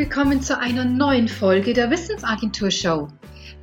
willkommen 0.00 0.40
zu 0.40 0.58
einer 0.58 0.86
neuen 0.86 1.28
Folge 1.28 1.74
der 1.74 1.90
Wissensagentur 1.90 2.70
Show. 2.70 3.08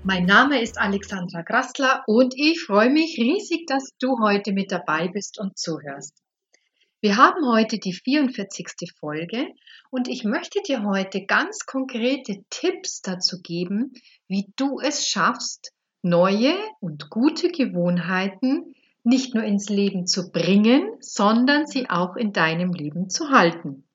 Mein 0.04 0.28
Name 0.28 0.62
ist 0.62 0.78
Alexandra 0.78 1.42
Grassler 1.42 2.04
und 2.06 2.36
ich 2.38 2.62
freue 2.62 2.92
mich 2.92 3.18
riesig, 3.18 3.66
dass 3.66 3.96
du 3.98 4.20
heute 4.22 4.54
mit 4.54 4.72
dabei 4.72 5.08
bist 5.08 5.40
und 5.40 5.58
zuhörst. 5.58 6.22
Wir 7.02 7.18
haben 7.18 7.44
heute 7.48 7.80
die 7.80 7.92
44. 7.92 8.94
Folge 9.00 9.48
und 9.90 10.08
ich 10.08 10.26
möchte 10.26 10.62
dir 10.62 10.84
heute 10.84 11.26
ganz 11.26 11.66
konkrete 11.66 12.44
Tipps 12.52 13.02
dazu 13.02 13.42
geben, 13.42 13.94
wie 14.28 14.54
du 14.58 14.80
es 14.80 15.08
schaffst, 15.08 15.74
neue 16.04 16.54
und 16.80 17.10
gute 17.10 17.50
Gewohnheiten 17.50 18.76
nicht 19.04 19.34
nur 19.34 19.44
ins 19.44 19.70
Leben 19.70 20.06
zu 20.06 20.32
bringen, 20.32 20.98
sondern 21.00 21.66
sie 21.66 21.90
auch 21.90 22.16
in 22.16 22.32
deinem 22.32 22.74
Leben 22.74 23.10
zu 23.10 23.32
halten. 23.32 23.88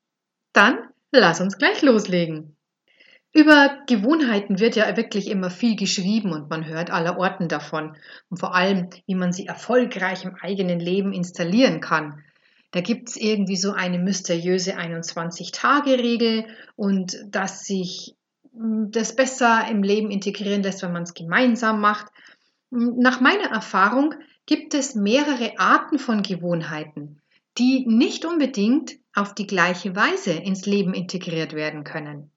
Dann 0.53 0.89
lass 1.21 1.41
uns 1.41 1.59
gleich 1.59 1.83
loslegen. 1.83 2.57
Über 3.35 3.79
Gewohnheiten 3.87 4.59
wird 4.59 4.77
ja 4.77 4.95
wirklich 4.97 5.29
immer 5.29 5.51
viel 5.51 5.75
geschrieben 5.77 6.33
und 6.33 6.51
man 6.51 6.67
hört 6.67 6.91
aller 6.91 7.19
Orten 7.19 7.49
davon 7.49 7.97
und 8.29 8.37
vor 8.39 8.55
allem, 8.55 8.91
wie 9.07 9.15
man 9.15 9.33
sie 9.33 9.47
erfolgreich 9.47 10.25
im 10.25 10.35
eigenen 10.35 10.81
Leben 10.81 11.15
installieren 11.15 11.81
kann. 11.81 12.23
Da 12.73 12.81
gibt 12.81 13.09
es 13.09 13.17
irgendwie 13.17 13.57
so 13.57 13.73
eine 13.73 13.99
mysteriöse 13.99 14.77
21-Tage-Regel 14.77 16.47
und 16.77 17.17
dass 17.27 17.65
sich 17.65 18.17
hm, 18.55 18.91
das 18.91 19.17
besser 19.17 19.67
im 19.71 19.83
Leben 19.83 20.11
integrieren 20.11 20.63
lässt, 20.63 20.83
wenn 20.83 20.93
man 20.93 21.05
es 21.05 21.15
gemeinsam 21.15 21.81
macht. 21.81 22.07
Nach 22.71 23.21
meiner 23.21 23.51
Erfahrung 23.51 24.15
gibt 24.45 24.75
es 24.75 24.95
mehrere 24.95 25.59
Arten 25.59 25.99
von 25.99 26.23
Gewohnheiten, 26.23 27.21
die 27.59 27.87
nicht 27.87 28.25
unbedingt 28.25 28.93
auf 29.15 29.35
die 29.35 29.47
gleiche 29.47 29.95
Weise 29.95 30.33
ins 30.33 30.67
Leben 30.67 30.95
integriert 30.95 31.53
werden 31.53 31.85
können. 31.85 32.31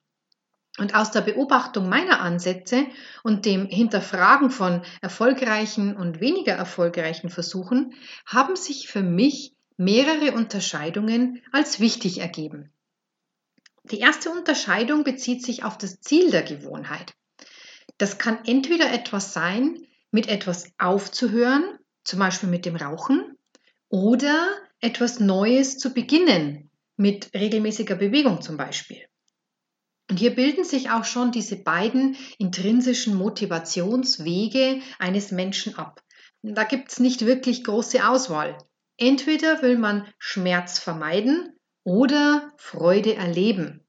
Und 0.78 0.94
aus 0.94 1.10
der 1.10 1.22
Beobachtung 1.22 1.88
meiner 1.88 2.20
Ansätze 2.20 2.86
und 3.22 3.46
dem 3.46 3.66
Hinterfragen 3.66 4.50
von 4.50 4.82
erfolgreichen 5.00 5.96
und 5.96 6.20
weniger 6.20 6.52
erfolgreichen 6.52 7.30
Versuchen 7.30 7.94
haben 8.26 8.56
sich 8.56 8.88
für 8.88 9.02
mich 9.02 9.54
mehrere 9.78 10.32
Unterscheidungen 10.32 11.42
als 11.50 11.80
wichtig 11.80 12.18
ergeben. 12.18 12.70
Die 13.84 14.00
erste 14.00 14.30
Unterscheidung 14.30 15.04
bezieht 15.04 15.44
sich 15.44 15.64
auf 15.64 15.78
das 15.78 16.00
Ziel 16.00 16.30
der 16.30 16.42
Gewohnheit. 16.42 17.14
Das 17.98 18.18
kann 18.18 18.44
entweder 18.44 18.92
etwas 18.92 19.32
sein, 19.32 19.78
mit 20.10 20.28
etwas 20.28 20.72
aufzuhören, 20.78 21.78
zum 22.04 22.18
Beispiel 22.18 22.48
mit 22.48 22.66
dem 22.66 22.76
Rauchen, 22.76 23.36
oder 23.88 24.48
etwas 24.86 25.18
Neues 25.18 25.78
zu 25.78 25.92
beginnen, 25.92 26.70
mit 26.96 27.34
regelmäßiger 27.34 27.96
Bewegung 27.96 28.40
zum 28.40 28.56
Beispiel. 28.56 29.02
Und 30.08 30.18
hier 30.18 30.34
bilden 30.34 30.64
sich 30.64 30.90
auch 30.90 31.04
schon 31.04 31.32
diese 31.32 31.56
beiden 31.56 32.16
intrinsischen 32.38 33.16
Motivationswege 33.16 34.80
eines 35.00 35.32
Menschen 35.32 35.76
ab. 35.76 36.02
Da 36.42 36.62
gibt 36.62 36.92
es 36.92 37.00
nicht 37.00 37.26
wirklich 37.26 37.64
große 37.64 38.08
Auswahl. 38.08 38.56
Entweder 38.96 39.60
will 39.62 39.76
man 39.76 40.06
Schmerz 40.18 40.78
vermeiden 40.78 41.58
oder 41.82 42.52
Freude 42.56 43.16
erleben. 43.16 43.84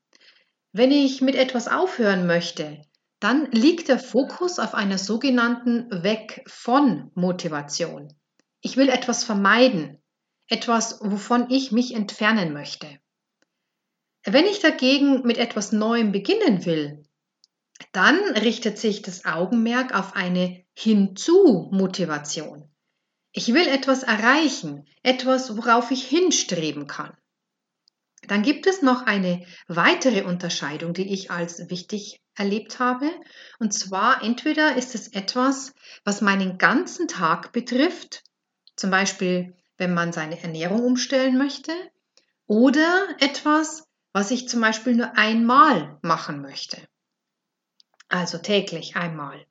Wenn 0.74 0.92
ich 0.92 1.22
mit 1.22 1.36
etwas 1.36 1.68
aufhören 1.68 2.26
möchte, 2.26 2.82
dann 3.20 3.52
liegt 3.52 3.88
der 3.88 4.00
Fokus 4.00 4.58
auf 4.58 4.74
einer 4.74 4.98
sogenannten 4.98 6.04
Weg 6.04 6.44
von 6.48 7.12
Motivation. 7.14 8.14
Ich 8.62 8.76
will 8.78 8.90
etwas 8.90 9.24
vermeiden, 9.24 10.02
etwas, 10.48 11.00
wovon 11.02 11.50
ich 11.50 11.72
mich 11.72 11.94
entfernen 11.94 12.54
möchte. 12.54 12.88
Wenn 14.24 14.46
ich 14.46 14.60
dagegen 14.60 15.24
mit 15.24 15.38
etwas 15.38 15.72
Neuem 15.72 16.12
beginnen 16.12 16.66
will, 16.66 17.04
dann 17.92 18.18
richtet 18.34 18.78
sich 18.78 19.02
das 19.02 19.26
Augenmerk 19.26 19.94
auf 19.94 20.16
eine 20.16 20.66
Hinzu-Motivation. 20.74 22.70
Ich 23.32 23.54
will 23.54 23.68
etwas 23.68 24.04
erreichen, 24.04 24.88
etwas, 25.04 25.56
worauf 25.56 25.92
ich 25.92 26.04
hinstreben 26.06 26.88
kann. 26.88 27.16
Dann 28.28 28.42
gibt 28.42 28.68
es 28.68 28.82
noch 28.82 29.06
eine 29.06 29.46
weitere 29.68 30.24
Unterscheidung, 30.24 30.94
die 30.94 31.14
ich 31.14 31.32
als 31.32 31.70
wichtig 31.70 32.20
erlebt 32.36 32.80
habe. 32.80 33.10
Und 33.60 33.74
zwar 33.74 34.24
entweder 34.24 34.76
ist 34.76 34.96
es 34.96 35.08
etwas, 35.10 35.74
was 36.04 36.22
meinen 36.22 36.58
ganzen 36.58 37.08
Tag 37.08 37.54
betrifft, 37.54 38.24
zum 38.76 38.92
Beispiel 38.92 39.56
wenn 39.78 39.94
man 39.94 40.12
seine 40.12 40.42
Ernährung 40.42 40.84
umstellen 40.84 41.38
möchte, 41.38 41.72
oder 42.48 43.08
etwas, 43.20 43.88
was 44.14 44.32
ich 44.32 44.48
zum 44.48 44.62
Beispiel 44.62 44.96
nur 44.96 45.18
einmal 45.18 46.00
machen 46.02 46.42
möchte. 46.42 46.78
Also 48.10 48.38
täglich 48.38 48.96
einmal. 48.96 49.46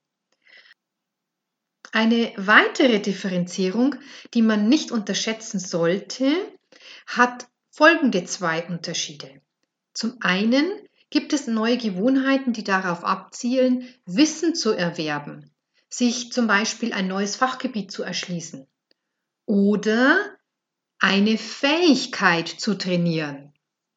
Eine 1.93 2.33
weitere 2.37 3.01
Differenzierung, 3.01 3.97
die 4.35 4.43
man 4.43 4.69
nicht 4.69 4.91
unterschätzen 4.91 5.59
sollte, 5.61 6.33
hat 7.07 7.49
folgende 7.71 8.25
zwei 8.25 8.67
Unterschiede. 8.67 9.41
Zum 9.93 10.17
einen 10.21 10.71
gibt 11.11 11.33
es 11.33 11.47
neue 11.47 11.77
Gewohnheiten, 11.77 12.53
die 12.53 12.65
darauf 12.65 13.05
abzielen, 13.05 13.89
Wissen 14.05 14.55
zu 14.55 14.73
erwerben, 14.73 15.51
sich 15.89 16.33
zum 16.33 16.47
Beispiel 16.47 16.93
ein 16.93 17.07
neues 17.07 17.37
Fachgebiet 17.37 17.93
zu 17.93 18.03
erschließen 18.03 18.67
oder 19.47 20.37
eine 20.99 21.39
Fähigkeit 21.39 22.49
zu 22.49 22.75
trainieren, 22.75 23.53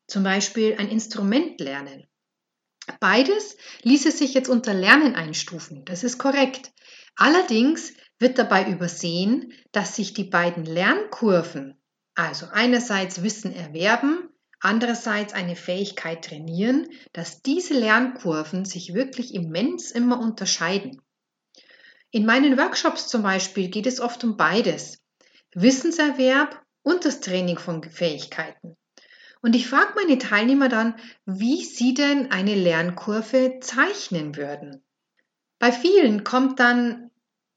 zum 0.08 0.24
Beispiel 0.24 0.76
ein 0.78 0.90
Instrument 0.90 1.60
lernen. 1.60 2.08
Beides 3.00 3.58
ließe 3.84 4.12
sich 4.12 4.34
jetzt 4.34 4.50
unter 4.50 4.74
Lernen 4.74 5.16
einstufen, 5.16 5.86
das 5.86 6.04
ist 6.04 6.18
korrekt. 6.18 6.72
Allerdings 7.16 7.94
wird 8.18 8.38
dabei 8.38 8.70
übersehen, 8.70 9.54
dass 9.72 9.96
sich 9.96 10.14
die 10.14 10.24
beiden 10.24 10.66
Lernkurven, 10.66 11.76
also 12.16 12.48
einerseits 12.52 13.24
Wissen 13.24 13.54
erwerben, 13.54 14.30
andererseits 14.60 15.34
eine 15.34 15.56
Fähigkeit 15.56 16.26
trainieren, 16.26 16.88
dass 17.14 17.42
diese 17.42 17.74
Lernkurven 17.74 18.66
sich 18.66 18.94
wirklich 18.94 19.34
immens 19.34 19.92
immer 19.92 20.20
unterscheiden. 20.20 21.02
In 22.12 22.26
meinen 22.26 22.58
Workshops 22.58 23.08
zum 23.08 23.22
Beispiel 23.22 23.70
geht 23.70 23.86
es 23.86 24.00
oft 24.00 24.24
um 24.24 24.36
beides. 24.36 24.99
Wissenserwerb 25.54 26.62
und 26.84 27.06
das 27.06 27.22
Training 27.22 27.58
von 27.58 27.84
Fähigkeiten. 27.84 28.78
Und 29.42 29.56
ich 29.56 29.68
frage 29.68 29.94
meine 29.96 30.18
Teilnehmer 30.18 30.70
dann, 30.70 30.96
wie 31.26 31.64
sie 31.64 31.94
denn 31.94 32.32
eine 32.32 32.56
Lernkurve 32.56 33.60
zeichnen 33.62 34.36
würden. 34.36 34.84
Bei 35.60 35.72
vielen 35.72 36.24
kommt 36.24 36.60
dann 36.60 37.12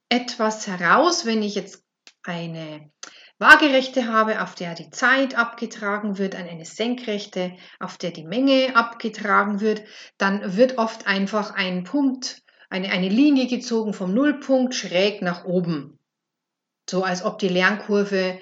etwas 0.08 0.66
heraus, 0.66 1.26
wenn 1.26 1.42
ich 1.42 1.54
jetzt 1.54 1.82
eine 2.22 2.90
Waagerechte 3.38 4.06
habe, 4.06 4.42
auf 4.42 4.54
der 4.54 4.74
die 4.74 4.90
Zeit 4.90 5.36
abgetragen 5.36 6.18
wird, 6.18 6.36
an 6.36 6.48
eine 6.48 6.64
Senkrechte, 6.64 7.56
auf 7.80 7.98
der 7.98 8.12
die 8.12 8.24
Menge 8.24 8.76
abgetragen 8.76 9.60
wird, 9.60 9.82
dann 10.18 10.56
wird 10.56 10.78
oft 10.78 11.06
einfach 11.08 11.54
ein 11.54 11.82
Punkt, 11.82 12.42
eine, 12.70 12.90
eine 12.90 13.08
Linie 13.08 13.48
gezogen 13.48 13.94
vom 13.94 14.14
Nullpunkt 14.14 14.74
schräg 14.74 15.22
nach 15.22 15.44
oben. 15.44 15.98
So 16.92 17.04
als 17.04 17.24
ob 17.24 17.38
die 17.38 17.48
Lernkurve 17.48 18.38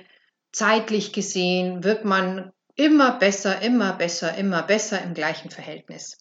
zeitlich 0.51 1.13
gesehen 1.13 1.85
wird 1.85 2.05
man 2.05 2.51
immer 2.75 3.17
besser, 3.17 3.63
immer 3.63 3.93
besser, 3.93 4.35
immer 4.35 4.65
besser 4.65 5.01
im 5.01 5.15
gleichen 5.15 5.53
Verhältnis. 5.53 6.19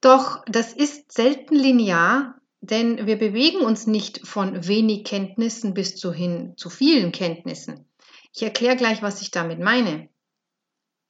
Doch 0.00 0.42
das 0.46 0.72
ist 0.72 1.12
selten 1.12 1.54
linear, 1.54 2.34
denn 2.60 3.06
wir 3.06 3.16
bewegen 3.16 3.60
uns 3.60 3.86
nicht 3.86 4.26
von 4.26 4.66
wenig 4.66 5.04
Kenntnissen 5.04 5.74
bis 5.74 5.94
zu 5.94 6.12
hin 6.12 6.54
zu 6.56 6.70
vielen 6.70 7.12
Kenntnissen. 7.12 7.88
Ich 8.34 8.42
erkläre 8.42 8.74
gleich, 8.74 9.00
was 9.00 9.22
ich 9.22 9.30
damit 9.30 9.60
meine. 9.60 10.08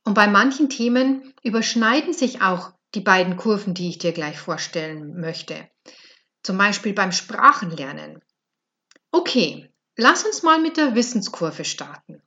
Und 0.04 0.12
bei 0.12 0.26
manchen 0.26 0.68
Themen 0.68 1.32
überschneiden 1.42 2.12
sich 2.12 2.42
auch 2.42 2.72
die 2.94 3.00
beiden 3.00 3.38
Kurven, 3.38 3.72
die 3.72 3.88
ich 3.88 3.96
dir 3.96 4.12
gleich 4.12 4.38
vorstellen 4.38 5.18
möchte. 5.18 5.70
Zum 6.42 6.58
Beispiel 6.58 6.92
beim 6.92 7.12
Sprachenlernen. 7.12 8.20
Okay, 9.10 9.70
lass 9.98 10.24
uns 10.24 10.42
mal 10.42 10.58
mit 10.58 10.78
der 10.78 10.94
Wissenskurve 10.94 11.64
starten. 11.64 12.22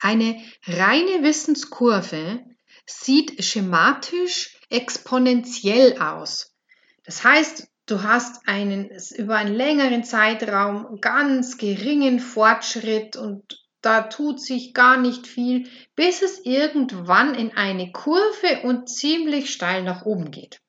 Eine 0.00 0.42
reine 0.66 1.22
Wissenskurve 1.22 2.44
sieht 2.86 3.44
schematisch 3.44 4.58
exponentiell 4.70 5.98
aus. 5.98 6.52
Das 7.04 7.22
heißt, 7.22 7.68
du 7.86 8.02
hast 8.02 8.48
einen 8.48 8.90
über 9.16 9.36
einen 9.36 9.54
längeren 9.54 10.04
Zeitraum 10.04 11.00
ganz 11.00 11.58
geringen 11.58 12.18
Fortschritt 12.18 13.16
und 13.16 13.44
da 13.82 14.02
tut 14.02 14.40
sich 14.40 14.74
gar 14.74 14.96
nicht 14.96 15.26
viel, 15.26 15.68
bis 15.94 16.22
es 16.22 16.44
irgendwann 16.44 17.34
in 17.34 17.56
eine 17.56 17.92
Kurve 17.92 18.62
und 18.64 18.88
ziemlich 18.88 19.52
steil 19.52 19.82
nach 19.84 20.04
oben 20.04 20.30
geht. 20.30 20.60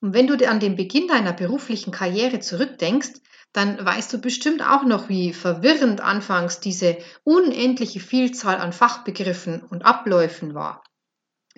Und 0.00 0.14
wenn 0.14 0.28
du 0.28 0.48
an 0.48 0.60
den 0.60 0.76
Beginn 0.76 1.08
deiner 1.08 1.32
beruflichen 1.32 1.90
Karriere 1.90 2.38
zurückdenkst, 2.38 3.14
dann 3.52 3.84
weißt 3.84 4.12
du 4.12 4.18
bestimmt 4.18 4.62
auch 4.62 4.84
noch, 4.84 5.08
wie 5.08 5.32
verwirrend 5.32 6.00
anfangs 6.00 6.60
diese 6.60 6.98
unendliche 7.24 8.00
Vielzahl 8.00 8.56
an 8.58 8.72
Fachbegriffen 8.72 9.62
und 9.62 9.84
Abläufen 9.84 10.54
war. 10.54 10.82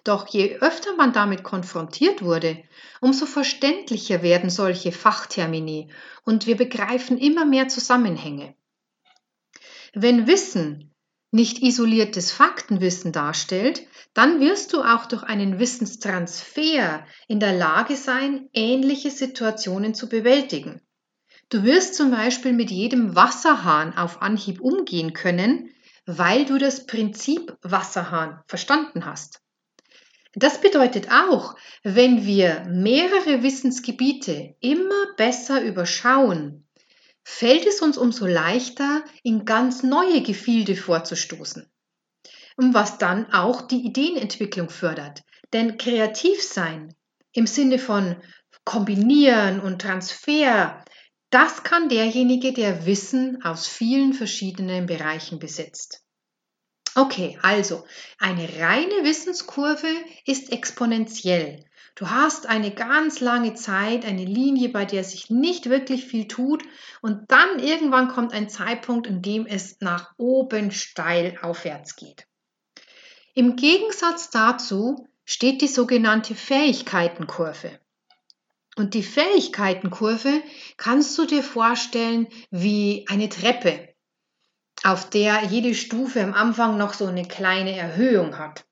Doch 0.04 0.28
je 0.28 0.56
öfter 0.60 0.96
man 0.96 1.12
damit 1.12 1.42
konfrontiert 1.42 2.22
wurde, 2.22 2.62
umso 3.00 3.26
verständlicher 3.26 4.22
werden 4.22 4.48
solche 4.48 4.92
Fachtermini 4.92 5.92
und 6.25 6.46
wir 6.46 6.56
begreifen 6.56 7.19
immer 7.19 7.44
mehr 7.44 7.69
Zusammenhänge. 7.69 8.54
Wenn 9.92 10.26
Wissen 10.26 10.94
nicht 11.32 11.62
isoliertes 11.62 12.32
Faktenwissen 12.32 13.12
darstellt, 13.12 13.87
dann 14.14 14.40
wirst 14.40 14.72
du 14.72 14.82
auch 14.82 15.06
durch 15.06 15.22
einen 15.22 15.58
Wissenstransfer 15.58 17.06
in 17.28 17.40
der 17.40 17.52
Lage 17.52 17.96
sein, 17.96 18.48
ähnliche 18.52 19.10
Situationen 19.10 19.94
zu 19.94 20.08
bewältigen. 20.08 20.81
Du 21.50 21.64
wirst 21.64 21.97
zum 21.97 22.12
Beispiel 22.12 22.52
mit 22.52 22.70
jedem 22.70 23.17
Wasserhahn 23.17 23.97
auf 23.97 24.23
Anhieb 24.23 24.61
umgehen 24.61 25.12
können, 25.12 25.75
weil 26.06 26.44
du 26.44 26.58
das 26.58 26.87
Prinzip 26.87 27.56
Wasserhahn 27.62 28.41
verstanden 28.47 29.05
hast. 29.05 29.41
Das 30.35 30.61
bedeutet 30.61 31.11
auch, 31.11 31.56
wenn 31.82 32.25
wir 32.25 32.64
mehrere 32.69 33.43
Wissensgebiete 33.43 34.55
immer 34.61 35.14
besser 35.17 35.61
überschauen, 35.62 36.69
fällt 37.25 37.67
es 37.67 37.82
uns 37.82 37.99
umso 37.99 38.26
leichter, 38.26 39.02
in 39.25 39.44
ganz 39.44 39.82
neue 39.82 40.23
Gefilde 40.23 40.76
vorzustoßen. 40.76 41.69
Was 42.56 42.99
dann 42.99 43.32
auch 43.32 43.62
die 43.62 43.85
Ideenentwicklung 43.85 44.70
fördert. 44.70 45.23
Denn 45.52 45.79
kreativ 45.79 46.43
sein 46.43 46.94
im 47.32 47.49
Sinne 47.49 47.81
von 47.81 48.17
Kombinieren 48.64 49.58
und 49.61 49.82
Transfer, 49.82 50.85
das 51.31 51.62
kann 51.62 51.88
derjenige, 51.88 52.53
der 52.53 52.87
Wissen 52.87 53.43
aus 53.44 53.67
vielen 53.67 54.12
verschiedenen 54.12 54.87
Bereichen 54.87 55.38
besitzt. 55.38 56.03
Okay, 56.97 57.38
also 57.43 57.85
eine 58.19 58.49
reine 58.59 59.05
Wissenskurve 59.05 59.87
ist 60.27 60.53
exponentiell. 60.53 61.65
Du 61.94 62.11
hast 62.11 62.47
eine 62.47 62.73
ganz 62.73 63.21
lange 63.21 63.55
Zeit, 63.55 64.05
eine 64.05 64.25
Linie, 64.25 64.71
bei 64.71 64.85
der 64.85 65.05
sich 65.05 65.31
nicht 65.31 65.69
wirklich 65.69 66.06
viel 66.06 66.27
tut 66.27 66.65
und 67.00 67.31
dann 67.31 67.59
irgendwann 67.59 68.09
kommt 68.09 68.33
ein 68.33 68.49
Zeitpunkt, 68.49 69.06
in 69.06 69.23
dem 69.23 69.47
es 69.47 69.81
nach 69.81 70.15
oben 70.17 70.73
steil 70.73 71.38
aufwärts 71.43 71.94
geht. 71.94 72.26
Im 73.35 73.55
Gegensatz 73.55 74.31
dazu 74.31 75.06
steht 75.25 75.62
die 75.62 75.69
sogenannte 75.69 76.35
Fähigkeitenkurve. 76.35 77.79
Und 78.81 78.94
die 78.94 79.03
Fähigkeitenkurve 79.03 80.43
kannst 80.79 81.19
du 81.19 81.27
dir 81.27 81.43
vorstellen 81.43 82.29
wie 82.50 83.05
eine 83.11 83.29
Treppe 83.29 83.91
auf 84.82 85.11
der 85.11 85.44
jede 85.44 85.75
Stufe 85.75 86.23
am 86.23 86.32
Anfang 86.32 86.79
noch 86.79 86.94
so 86.94 87.05
eine 87.05 87.29
kleine 87.29 87.77
Erhöhung 87.77 88.38
hat. 88.38 88.65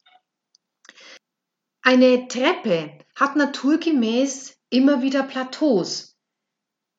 Eine 1.83 2.27
Treppe 2.27 3.01
hat 3.17 3.37
naturgemäß 3.37 4.57
immer 4.71 5.03
wieder 5.03 5.25
Plateaus, 5.25 6.17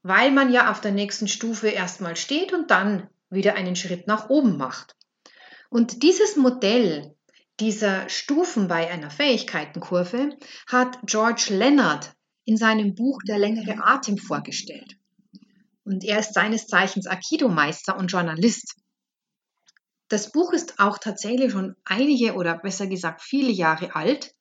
weil 0.04 0.30
man 0.30 0.54
ja 0.54 0.70
auf 0.70 0.80
der 0.80 0.92
nächsten 0.92 1.28
Stufe 1.28 1.70
erstmal 1.70 2.16
steht 2.16 2.54
und 2.54 2.70
dann 2.70 3.10
wieder 3.32 3.56
einen 3.56 3.76
Schritt 3.76 4.06
nach 4.06 4.30
oben 4.30 4.56
macht. 4.56 4.96
Und 5.72 6.04
dieses 6.04 6.36
Modell 6.36 7.16
dieser 7.60 8.08
Stufen 8.08 8.68
bei 8.68 8.88
einer 8.92 9.10
Fähigkeitenkurve 9.10 10.38
hat 10.68 11.00
George 11.08 11.48
Leonard 11.50 12.14
in 12.50 12.58
seinem 12.58 12.96
Buch 12.96 13.22
Der 13.28 13.38
längere 13.38 13.84
Atem 13.84 14.18
vorgestellt. 14.18 14.98
Und 15.84 16.04
er 16.04 16.18
ist 16.18 16.34
seines 16.34 16.66
Zeichens 16.66 17.06
Aikido-Meister 17.06 17.96
und 17.96 18.08
Journalist. 18.08 18.76
Das 20.08 20.32
Buch 20.32 20.52
ist 20.52 20.80
auch 20.80 20.98
tatsächlich 20.98 21.52
schon 21.52 21.76
einige 21.86 22.34
oder 22.34 22.58
besser 22.58 22.88
gesagt 22.88 23.22
viele 23.22 23.52
Jahre 23.52 23.96
alt, 23.96 24.34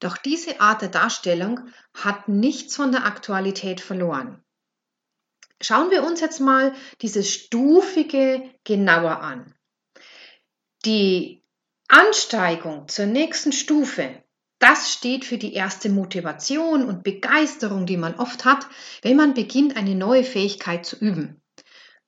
doch 0.00 0.16
diese 0.16 0.60
Art 0.60 0.82
der 0.82 0.88
Darstellung 0.88 1.68
hat 1.94 2.28
nichts 2.28 2.74
von 2.74 2.90
der 2.90 3.06
Aktualität 3.06 3.80
verloren. 3.80 4.42
Schauen 5.60 5.92
wir 5.92 6.02
uns 6.02 6.20
jetzt 6.20 6.40
mal 6.40 6.74
dieses 7.00 7.32
Stufige 7.32 8.42
genauer 8.64 9.20
an. 9.20 9.54
Die 10.84 11.44
Ansteigung 11.86 12.88
zur 12.88 13.06
nächsten 13.06 13.52
Stufe, 13.52 14.20
das 14.62 14.92
steht 14.92 15.24
für 15.24 15.38
die 15.38 15.54
erste 15.54 15.88
Motivation 15.88 16.84
und 16.84 17.02
Begeisterung, 17.02 17.84
die 17.84 17.96
man 17.96 18.14
oft 18.14 18.44
hat, 18.44 18.68
wenn 19.02 19.16
man 19.16 19.34
beginnt, 19.34 19.76
eine 19.76 19.96
neue 19.96 20.22
Fähigkeit 20.22 20.86
zu 20.86 20.96
üben. 20.96 21.42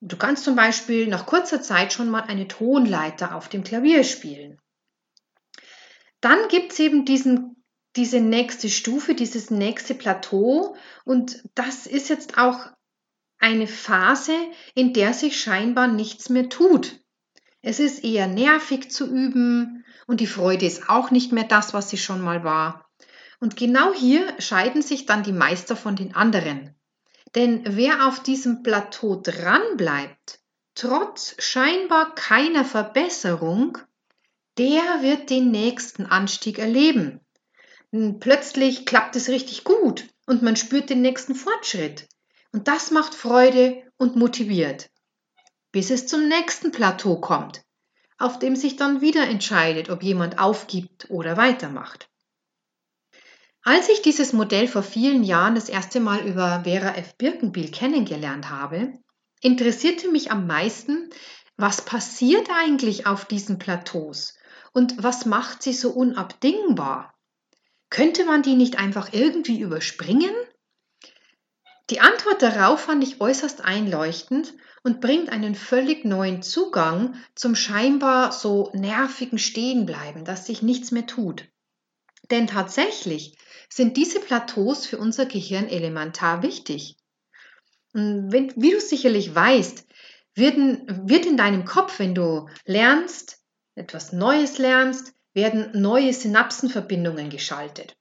Du 0.00 0.16
kannst 0.16 0.44
zum 0.44 0.54
Beispiel 0.54 1.08
nach 1.08 1.26
kurzer 1.26 1.62
Zeit 1.62 1.92
schon 1.92 2.10
mal 2.10 2.20
eine 2.20 2.46
Tonleiter 2.46 3.34
auf 3.34 3.48
dem 3.48 3.64
Klavier 3.64 4.04
spielen. 4.04 4.60
Dann 6.20 6.46
gibt 6.48 6.72
es 6.72 6.78
eben 6.78 7.04
diesen, 7.04 7.64
diese 7.96 8.20
nächste 8.20 8.68
Stufe, 8.68 9.14
dieses 9.16 9.50
nächste 9.50 9.94
Plateau 9.94 10.76
und 11.04 11.42
das 11.56 11.88
ist 11.88 12.08
jetzt 12.08 12.38
auch 12.38 12.70
eine 13.38 13.66
Phase, 13.66 14.36
in 14.76 14.92
der 14.92 15.12
sich 15.12 15.40
scheinbar 15.40 15.88
nichts 15.88 16.28
mehr 16.28 16.48
tut. 16.48 17.03
Es 17.66 17.80
ist 17.80 18.04
eher 18.04 18.26
nervig 18.26 18.90
zu 18.90 19.06
üben 19.06 19.86
und 20.06 20.20
die 20.20 20.26
Freude 20.26 20.66
ist 20.66 20.90
auch 20.90 21.10
nicht 21.10 21.32
mehr 21.32 21.44
das, 21.44 21.72
was 21.72 21.88
sie 21.88 21.96
schon 21.96 22.20
mal 22.20 22.44
war. 22.44 22.90
Und 23.40 23.56
genau 23.56 23.94
hier 23.94 24.38
scheiden 24.38 24.82
sich 24.82 25.06
dann 25.06 25.22
die 25.22 25.32
Meister 25.32 25.74
von 25.74 25.96
den 25.96 26.14
anderen. 26.14 26.74
Denn 27.34 27.62
wer 27.64 28.06
auf 28.06 28.22
diesem 28.22 28.62
Plateau 28.62 29.16
dranbleibt, 29.16 30.40
trotz 30.74 31.36
scheinbar 31.38 32.14
keiner 32.14 32.66
Verbesserung, 32.66 33.78
der 34.58 35.00
wird 35.00 35.30
den 35.30 35.50
nächsten 35.50 36.04
Anstieg 36.04 36.58
erleben. 36.58 37.20
Plötzlich 38.20 38.84
klappt 38.84 39.16
es 39.16 39.30
richtig 39.30 39.64
gut 39.64 40.06
und 40.26 40.42
man 40.42 40.56
spürt 40.56 40.90
den 40.90 41.00
nächsten 41.00 41.34
Fortschritt. 41.34 42.08
Und 42.52 42.68
das 42.68 42.90
macht 42.90 43.14
Freude 43.14 43.82
und 43.96 44.16
motiviert, 44.16 44.90
bis 45.74 45.90
es 45.90 46.06
zum 46.06 46.28
nächsten 46.28 46.70
Plateau 46.70 47.20
kommt, 47.20 47.64
auf 48.16 48.38
dem 48.38 48.54
sich 48.54 48.76
dann 48.76 49.00
wieder 49.00 49.26
entscheidet, 49.26 49.90
ob 49.90 50.04
jemand 50.04 50.38
aufgibt 50.38 51.10
oder 51.10 51.36
weitermacht. 51.36 52.08
Als 53.64 53.88
ich 53.88 54.00
dieses 54.00 54.32
Modell 54.32 54.68
vor 54.68 54.84
vielen 54.84 55.24
Jahren 55.24 55.56
das 55.56 55.68
erste 55.68 55.98
Mal 55.98 56.24
über 56.24 56.62
Vera 56.62 56.94
F. 56.94 57.16
Birkenbiel 57.16 57.72
kennengelernt 57.72 58.50
habe, 58.50 58.92
interessierte 59.40 60.12
mich 60.12 60.30
am 60.30 60.46
meisten, 60.46 61.10
was 61.56 61.84
passiert 61.84 62.48
eigentlich 62.54 63.08
auf 63.08 63.24
diesen 63.24 63.58
Plateaus 63.58 64.38
und 64.74 65.02
was 65.02 65.26
macht 65.26 65.64
sie 65.64 65.72
so 65.72 65.90
unabdingbar? 65.90 67.12
Könnte 67.90 68.24
man 68.24 68.42
die 68.42 68.54
nicht 68.54 68.78
einfach 68.78 69.12
irgendwie 69.12 69.58
überspringen? 69.58 70.34
Die 71.90 71.98
Antwort 71.98 72.42
darauf 72.42 72.82
fand 72.82 73.02
ich 73.02 73.20
äußerst 73.20 73.64
einleuchtend 73.64 74.54
und 74.84 75.00
bringt 75.00 75.30
einen 75.30 75.54
völlig 75.54 76.04
neuen 76.04 76.42
Zugang 76.42 77.14
zum 77.34 77.56
scheinbar 77.56 78.30
so 78.30 78.70
nervigen 78.74 79.38
Stehenbleiben, 79.38 80.24
dass 80.24 80.46
sich 80.46 80.62
nichts 80.62 80.92
mehr 80.92 81.06
tut. 81.06 81.48
Denn 82.30 82.46
tatsächlich 82.46 83.36
sind 83.68 83.96
diese 83.96 84.20
Plateaus 84.20 84.86
für 84.86 84.98
unser 84.98 85.26
Gehirn 85.26 85.68
elementar 85.68 86.42
wichtig. 86.42 86.96
Wenn, 87.92 88.52
wie 88.56 88.70
du 88.70 88.80
sicherlich 88.80 89.34
weißt, 89.34 89.86
wird 90.34 91.26
in 91.26 91.36
deinem 91.36 91.64
Kopf, 91.64 91.98
wenn 91.98 92.14
du 92.14 92.48
lernst, 92.64 93.38
etwas 93.74 94.12
Neues 94.12 94.58
lernst, 94.58 95.14
werden 95.32 95.80
neue 95.80 96.12
Synapsenverbindungen 96.12 97.30
geschaltet. 97.30 97.96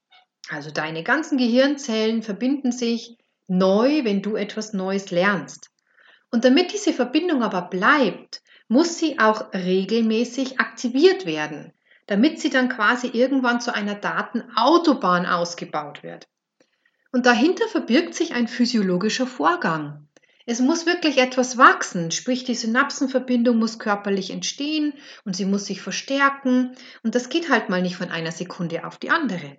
Also 0.48 0.70
deine 0.70 1.02
ganzen 1.02 1.38
Gehirnzellen 1.38 2.22
verbinden 2.22 2.72
sich 2.72 3.16
neu, 3.46 4.04
wenn 4.04 4.20
du 4.20 4.36
etwas 4.36 4.72
Neues 4.72 5.10
lernst. 5.10 5.70
Und 6.34 6.44
damit 6.44 6.72
diese 6.72 6.92
Verbindung 6.92 7.42
aber 7.42 7.62
bleibt, 7.62 8.42
muss 8.68 8.98
sie 8.98 9.18
auch 9.18 9.52
regelmäßig 9.54 10.60
aktiviert 10.60 11.24
werden 11.26 11.72
damit 12.06 12.40
sie 12.40 12.50
dann 12.50 12.68
quasi 12.68 13.08
irgendwann 13.08 13.60
zu 13.60 13.74
einer 13.74 13.94
Datenautobahn 13.94 15.26
ausgebaut 15.26 16.02
wird. 16.02 16.28
Und 17.12 17.26
dahinter 17.26 17.66
verbirgt 17.68 18.14
sich 18.14 18.34
ein 18.34 18.48
physiologischer 18.48 19.26
Vorgang. 19.26 20.08
Es 20.46 20.60
muss 20.60 20.84
wirklich 20.84 21.18
etwas 21.18 21.56
wachsen, 21.56 22.10
sprich 22.10 22.44
die 22.44 22.54
Synapsenverbindung 22.54 23.56
muss 23.56 23.78
körperlich 23.78 24.30
entstehen 24.30 24.92
und 25.24 25.34
sie 25.34 25.46
muss 25.46 25.64
sich 25.64 25.80
verstärken 25.80 26.76
und 27.02 27.14
das 27.14 27.30
geht 27.30 27.48
halt 27.48 27.70
mal 27.70 27.80
nicht 27.80 27.96
von 27.96 28.10
einer 28.10 28.32
Sekunde 28.32 28.84
auf 28.84 28.98
die 28.98 29.08
andere. 29.08 29.56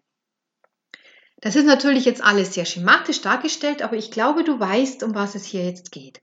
Das 1.42 1.56
ist 1.56 1.66
natürlich 1.66 2.06
jetzt 2.06 2.24
alles 2.24 2.54
sehr 2.54 2.66
schematisch 2.66 3.22
dargestellt, 3.22 3.82
aber 3.82 3.96
ich 3.96 4.12
glaube, 4.12 4.44
du 4.44 4.60
weißt, 4.60 5.02
um 5.02 5.16
was 5.16 5.34
es 5.34 5.46
hier 5.46 5.66
jetzt 5.66 5.92
geht. 5.92 6.22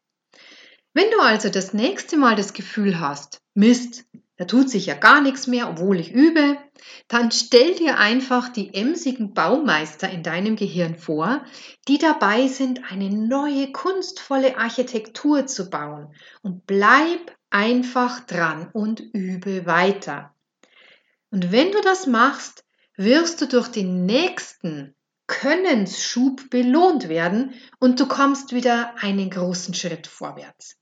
Wenn 0.95 1.11
du 1.11 1.21
also 1.21 1.49
das 1.49 1.73
nächste 1.73 2.19
Mal 2.19 2.37
das 2.37 2.53
Gefühl 2.53 3.01
hast, 3.01 3.41
Mist, 3.55 4.05
da 4.37 4.45
tut 4.45 4.69
sich 4.69 4.87
ja 4.87 4.95
gar 4.95 5.23
nichts 5.23 5.47
mehr, 5.47 5.71
obwohl 5.71 5.99
ich 5.99 6.13
übe, 6.13 6.59
dann 7.09 7.31
stell 7.31 7.75
dir 7.75 7.99
einfach 7.99 8.51
die 8.51 8.75
emsigen 8.75 9.33
Baumeister 9.33 10.11
in 10.11 10.23
deinem 10.23 10.57
Gehirn 10.57 10.97
vor, 10.97 11.45
die 11.89 11.97
dabei 11.97 12.49
sind, 12.49 12.91
eine 12.91 13.09
neue 13.09 13.73
kunstvolle 13.73 14.59
Architektur 14.59 15.47
zu 15.47 15.71
bauen 15.71 16.15
und 16.43 16.67
bleib 16.67 17.37
einfach 17.49 18.21
dran 18.21 18.69
und 18.73 19.01
übe 19.01 19.65
weiter. 19.65 20.35
Und 21.31 21.53
wenn 21.53 21.73
du 21.73 21.81
das 21.81 22.07
machst, 22.07 22.65
wirst 22.97 23.41
du 23.41 23.47
durch 23.47 23.69
den 23.69 24.05
nächsten 24.05 24.95
Könnensschub 25.27 26.51
belohnt 26.51 27.09
werden 27.09 27.55
und 27.81 27.99
du 27.99 28.07
kommst 28.07 28.53
wieder 28.53 28.95
einen 29.03 29.31
großen 29.31 29.73
Schritt 29.73 30.07
vorwärts. 30.07 30.77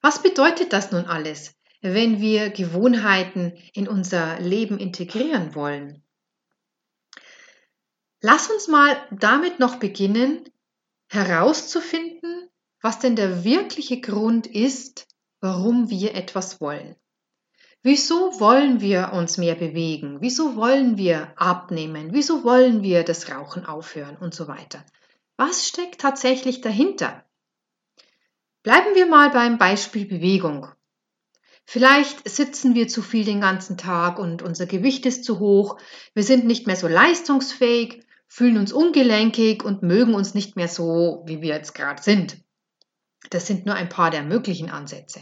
Was 0.00 0.22
bedeutet 0.22 0.72
das 0.72 0.92
nun 0.92 1.04
alles, 1.04 1.54
wenn 1.82 2.20
wir 2.20 2.50
Gewohnheiten 2.50 3.52
in 3.74 3.88
unser 3.88 4.40
Leben 4.40 4.78
integrieren 4.78 5.54
wollen? 5.54 6.02
Lass 8.22 8.50
uns 8.50 8.68
mal 8.68 8.96
damit 9.10 9.60
noch 9.60 9.76
beginnen, 9.76 10.44
herauszufinden, 11.08 12.48
was 12.82 12.98
denn 12.98 13.16
der 13.16 13.44
wirkliche 13.44 14.00
Grund 14.00 14.46
ist, 14.46 15.06
warum 15.40 15.90
wir 15.90 16.14
etwas 16.14 16.60
wollen. 16.60 16.96
Wieso 17.82 18.38
wollen 18.40 18.82
wir 18.82 19.12
uns 19.14 19.38
mehr 19.38 19.54
bewegen? 19.54 20.18
Wieso 20.20 20.54
wollen 20.54 20.98
wir 20.98 21.32
abnehmen? 21.36 22.12
Wieso 22.12 22.44
wollen 22.44 22.82
wir 22.82 23.04
das 23.04 23.30
Rauchen 23.30 23.64
aufhören 23.64 24.18
und 24.18 24.34
so 24.34 24.48
weiter? 24.48 24.84
Was 25.38 25.66
steckt 25.66 25.98
tatsächlich 25.98 26.60
dahinter? 26.60 27.24
Bleiben 28.62 28.94
wir 28.94 29.06
mal 29.06 29.30
beim 29.30 29.56
Beispiel 29.56 30.06
Bewegung. 30.06 30.66
Vielleicht 31.64 32.28
sitzen 32.28 32.74
wir 32.74 32.88
zu 32.88 33.00
viel 33.00 33.24
den 33.24 33.40
ganzen 33.40 33.78
Tag 33.78 34.18
und 34.18 34.42
unser 34.42 34.66
Gewicht 34.66 35.06
ist 35.06 35.24
zu 35.24 35.38
hoch, 35.38 35.78
wir 36.14 36.24
sind 36.24 36.44
nicht 36.44 36.66
mehr 36.66 36.76
so 36.76 36.88
leistungsfähig, 36.88 38.04
fühlen 38.26 38.58
uns 38.58 38.72
ungelenkig 38.72 39.64
und 39.64 39.82
mögen 39.82 40.14
uns 40.14 40.34
nicht 40.34 40.56
mehr 40.56 40.68
so, 40.68 41.22
wie 41.26 41.40
wir 41.40 41.54
jetzt 41.54 41.74
gerade 41.74 42.02
sind. 42.02 42.42
Das 43.30 43.46
sind 43.46 43.66
nur 43.66 43.76
ein 43.76 43.88
paar 43.88 44.10
der 44.10 44.22
möglichen 44.22 44.70
Ansätze. 44.70 45.20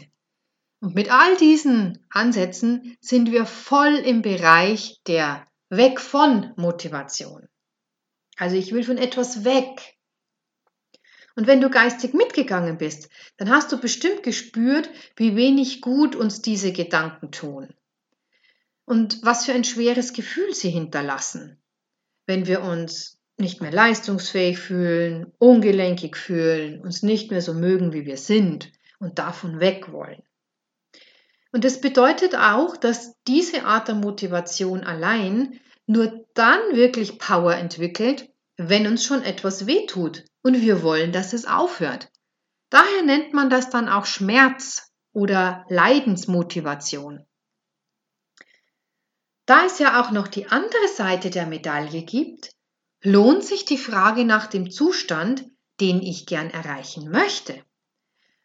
Und 0.81 0.95
mit 0.95 1.11
all 1.11 1.37
diesen 1.37 2.05
Ansätzen 2.09 2.97
sind 2.99 3.31
wir 3.31 3.45
voll 3.45 3.95
im 3.95 4.21
Bereich 4.21 5.01
der 5.07 5.45
Weg 5.69 5.99
von 5.99 6.53
Motivation. 6.55 7.47
Also 8.37 8.55
ich 8.55 8.71
will 8.71 8.83
von 8.83 8.97
etwas 8.97 9.43
weg. 9.43 9.98
Und 11.35 11.47
wenn 11.47 11.61
du 11.61 11.69
geistig 11.69 12.13
mitgegangen 12.13 12.77
bist, 12.77 13.09
dann 13.37 13.49
hast 13.49 13.71
du 13.71 13.79
bestimmt 13.79 14.23
gespürt, 14.23 14.89
wie 15.15 15.35
wenig 15.35 15.81
gut 15.81 16.15
uns 16.15 16.41
diese 16.41 16.71
Gedanken 16.71 17.31
tun. 17.31 17.73
Und 18.85 19.23
was 19.23 19.45
für 19.45 19.53
ein 19.53 19.63
schweres 19.63 20.13
Gefühl 20.13 20.53
sie 20.53 20.69
hinterlassen, 20.69 21.61
wenn 22.25 22.47
wir 22.47 22.63
uns 22.63 23.19
nicht 23.37 23.61
mehr 23.61 23.71
leistungsfähig 23.71 24.59
fühlen, 24.59 25.31
ungelenkig 25.37 26.17
fühlen, 26.17 26.81
uns 26.81 27.03
nicht 27.03 27.31
mehr 27.31 27.41
so 27.41 27.53
mögen, 27.53 27.93
wie 27.93 28.05
wir 28.05 28.17
sind 28.17 28.71
und 28.99 29.17
davon 29.17 29.59
weg 29.59 29.91
wollen. 29.91 30.23
Und 31.51 31.63
das 31.63 31.81
bedeutet 31.81 32.35
auch, 32.35 32.77
dass 32.77 33.15
diese 33.27 33.63
Art 33.63 33.87
der 33.87 33.95
Motivation 33.95 34.83
allein 34.83 35.59
nur 35.87 36.25
dann 36.33 36.59
wirklich 36.73 37.17
Power 37.17 37.55
entwickelt, 37.55 38.29
wenn 38.57 38.85
uns 38.85 39.03
schon 39.03 39.23
etwas 39.23 39.65
wehtut 39.65 40.25
und 40.41 40.61
wir 40.61 40.83
wollen, 40.83 41.11
dass 41.11 41.33
es 41.33 41.45
aufhört. 41.45 42.11
Daher 42.69 43.01
nennt 43.03 43.33
man 43.33 43.49
das 43.49 43.69
dann 43.69 43.89
auch 43.89 44.05
Schmerz 44.05 44.91
oder 45.11 45.65
Leidensmotivation. 45.69 47.25
Da 49.45 49.65
es 49.65 49.79
ja 49.79 49.99
auch 49.99 50.11
noch 50.11 50.27
die 50.27 50.47
andere 50.47 50.87
Seite 50.95 51.31
der 51.31 51.47
Medaille 51.47 52.03
gibt, 52.03 52.51
lohnt 53.01 53.43
sich 53.43 53.65
die 53.65 53.77
Frage 53.77 54.25
nach 54.25 54.45
dem 54.47 54.69
Zustand, 54.69 55.45
den 55.79 56.01
ich 56.01 56.27
gern 56.27 56.51
erreichen 56.51 57.09
möchte. 57.09 57.63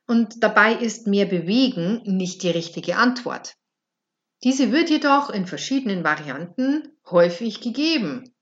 Und 0.07 0.43
dabei 0.43 0.75
ist 0.75 1.07
mehr 1.07 1.27
bewegen 1.27 2.03
nicht 2.05 2.43
die 2.43 2.51
richtige 2.51 2.97
Antwort. 2.97 3.57
Diese 4.43 4.73
wird 4.73 4.91
jedoch 4.91 5.31
in 5.31 5.47
verschiedenen 5.47 6.05
Varianten 6.05 6.93
häufig 7.11 7.61
gegeben. 7.61 8.35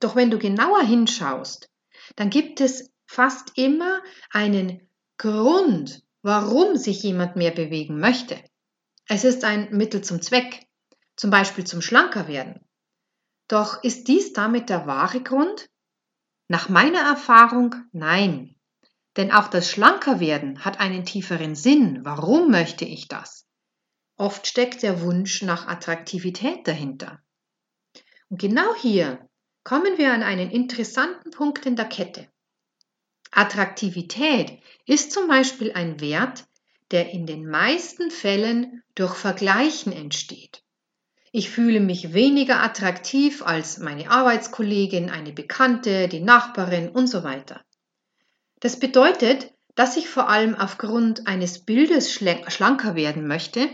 Doch 0.00 0.16
wenn 0.16 0.30
du 0.30 0.38
genauer 0.38 0.82
hinschaust, 0.82 1.70
dann 2.16 2.30
gibt 2.30 2.60
es 2.60 2.92
fast 3.06 3.56
immer 3.56 4.02
einen 4.30 4.88
Grund, 5.18 6.02
warum 6.22 6.76
sich 6.76 7.02
jemand 7.02 7.36
mehr 7.36 7.50
bewegen 7.50 7.98
möchte. 7.98 8.42
Es 9.06 9.24
ist 9.24 9.44
ein 9.44 9.70
Mittel 9.70 10.02
zum 10.02 10.22
Zweck, 10.22 10.66
zum 11.16 11.30
Beispiel 11.30 11.64
zum 11.64 11.82
Schlanker 11.82 12.28
werden. 12.28 12.64
Doch 13.48 13.82
ist 13.84 14.08
dies 14.08 14.32
damit 14.32 14.70
der 14.70 14.86
wahre 14.86 15.22
Grund? 15.22 15.68
Nach 16.48 16.68
meiner 16.68 17.00
Erfahrung 17.00 17.74
nein. 17.92 18.56
Denn 19.16 19.30
auch 19.30 19.48
das 19.48 19.70
Schlankerwerden 19.70 20.64
hat 20.64 20.80
einen 20.80 21.04
tieferen 21.04 21.54
Sinn. 21.54 22.04
Warum 22.04 22.50
möchte 22.50 22.84
ich 22.84 23.06
das? 23.06 23.46
Oft 24.16 24.46
steckt 24.46 24.82
der 24.82 25.02
Wunsch 25.02 25.42
nach 25.42 25.66
Attraktivität 25.66 26.66
dahinter. 26.66 27.22
Und 28.28 28.40
genau 28.40 28.74
hier 28.76 29.28
kommen 29.64 29.96
wir 29.96 30.12
an 30.12 30.22
einen 30.22 30.50
interessanten 30.50 31.30
Punkt 31.30 31.66
in 31.66 31.74
der 31.74 31.86
Kette. 31.86 32.28
Attraktivität 33.30 34.58
ist 34.86 35.10
zum 35.10 35.26
Beispiel 35.26 35.72
ein 35.72 36.00
Wert, 36.00 36.44
der 36.90 37.10
in 37.10 37.26
den 37.26 37.48
meisten 37.48 38.10
Fällen 38.10 38.82
durch 38.94 39.14
Vergleichen 39.14 39.92
entsteht. 39.92 40.62
Ich 41.32 41.50
fühle 41.50 41.80
mich 41.80 42.12
weniger 42.12 42.62
attraktiv 42.62 43.42
als 43.42 43.78
meine 43.78 44.08
Arbeitskollegin, 44.08 45.10
eine 45.10 45.32
Bekannte, 45.32 46.06
die 46.06 46.20
Nachbarin 46.20 46.90
und 46.90 47.08
so 47.08 47.24
weiter. 47.24 47.64
Das 48.60 48.78
bedeutet, 48.78 49.52
dass 49.74 49.96
ich 49.96 50.08
vor 50.08 50.28
allem 50.28 50.54
aufgrund 50.54 51.26
eines 51.26 51.64
Bildes 51.64 52.12
schlanker 52.12 52.94
werden 52.94 53.26
möchte, 53.26 53.68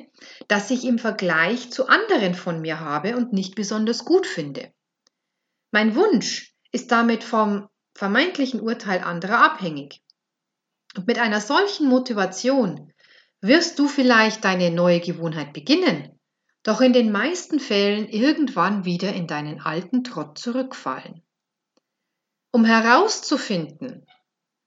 das 0.49 0.71
ich 0.71 0.85
im 0.85 0.99
Vergleich 0.99 1.71
zu 1.71 1.89
anderen 1.89 2.35
von 2.35 2.63
mir 2.63 2.81
habe 2.81 3.17
und 3.17 3.35
nicht 3.35 3.57
besonders 3.57 4.07
gut 4.07 4.27
finde. 4.27 4.73
Mein 5.71 5.95
Wunsch 5.95 6.55
ist 6.73 6.91
damit 6.91 7.23
vom 7.25 7.69
vermeintlichen 7.95 8.61
Urteil 8.61 9.01
anderer 9.01 9.39
abhängig. 9.39 10.03
Und 10.97 11.07
mit 11.07 11.19
einer 11.19 11.41
solchen 11.41 11.89
Motivation 11.89 12.93
wirst 13.41 13.79
du 13.79 13.89
vielleicht 13.89 14.45
deine 14.45 14.71
neue 14.71 15.01
Gewohnheit 15.01 15.53
beginnen, 15.53 16.19
doch 16.63 16.81
in 16.81 16.93
den 16.93 17.13
meisten 17.13 17.61
Fällen 17.61 18.09
irgendwann 18.09 18.85
wieder 18.85 19.13
in 19.13 19.27
deinen 19.27 19.61
alten 19.61 20.05
Trott 20.05 20.39
zurückfallen. 20.39 21.23
Um 22.53 22.65
herauszufinden, 22.65 24.07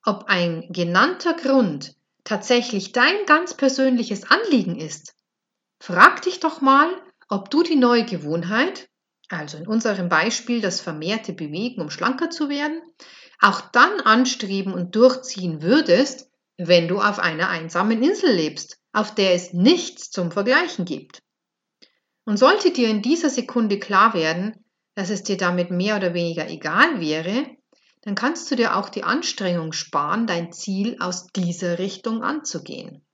ob 0.06 0.26
ein 0.28 0.68
genannter 0.72 1.34
Grund 1.34 1.96
tatsächlich 2.24 2.94
dein 2.94 3.26
ganz 3.26 3.56
persönliches 3.56 4.30
Anliegen 4.30 4.80
ist, 4.80 5.16
frag 5.80 6.22
dich 6.22 6.40
doch 6.40 6.62
mal, 6.62 6.90
ob 7.28 7.50
du 7.50 7.64
die 7.64 7.76
neue 7.76 8.06
Gewohnheit, 8.06 8.90
also 9.30 9.58
in 9.58 9.68
unserem 9.68 10.10
Beispiel 10.10 10.62
das 10.62 10.82
vermehrte 10.82 11.34
Bewegen, 11.34 11.82
um 11.82 11.90
schlanker 11.90 12.30
zu 12.30 12.50
werden, 12.50 12.82
auch 13.40 13.62
dann 13.62 14.00
anstreben 14.02 14.74
und 14.74 14.96
durchziehen 14.96 15.62
würdest, 15.62 16.30
wenn 16.58 16.88
du 16.88 17.00
auf 17.00 17.20
einer 17.20 17.50
einsamen 17.50 18.02
Insel 18.04 18.34
lebst, 18.34 18.80
auf 18.92 19.16
der 19.16 19.34
es 19.34 19.54
nichts 19.54 20.12
zum 20.12 20.32
Vergleichen 20.32 20.86
gibt. 20.86 21.22
Und 22.26 22.38
sollte 22.38 22.72
dir 22.72 22.90
in 22.90 23.02
dieser 23.02 23.30
Sekunde 23.30 23.80
klar 23.80 24.14
werden, 24.14 24.64
dass 24.96 25.10
es 25.10 25.24
dir 25.24 25.38
damit 25.38 25.72
mehr 25.72 25.98
oder 25.98 26.14
weniger 26.14 26.48
egal 26.50 27.02
wäre, 27.02 27.48
dann 28.02 28.16
kannst 28.16 28.52
du 28.52 28.56
dir 28.56 28.76
auch 28.76 28.90
die 28.90 29.04
Anstrengung 29.04 29.74
sparen, 29.74 30.28
dein 30.28 30.52
Ziel 30.52 30.98
aus 31.00 31.28
dieser 31.28 31.80
Richtung 31.80 32.22
anzugehen. 32.22 33.06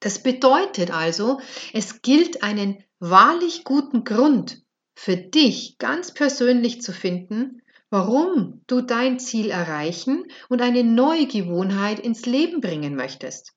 Das 0.00 0.22
bedeutet 0.22 0.90
also, 0.90 1.40
es 1.72 2.02
gilt 2.02 2.42
einen 2.42 2.84
wahrlich 2.98 3.64
guten 3.64 4.04
Grund 4.04 4.63
für 4.94 5.16
dich 5.16 5.78
ganz 5.78 6.12
persönlich 6.12 6.82
zu 6.82 6.92
finden, 6.92 7.62
warum 7.90 8.62
du 8.66 8.80
dein 8.80 9.18
Ziel 9.18 9.50
erreichen 9.50 10.24
und 10.48 10.62
eine 10.62 10.82
neue 10.82 11.26
Gewohnheit 11.26 11.98
ins 11.98 12.26
Leben 12.26 12.60
bringen 12.60 12.96
möchtest. 12.96 13.52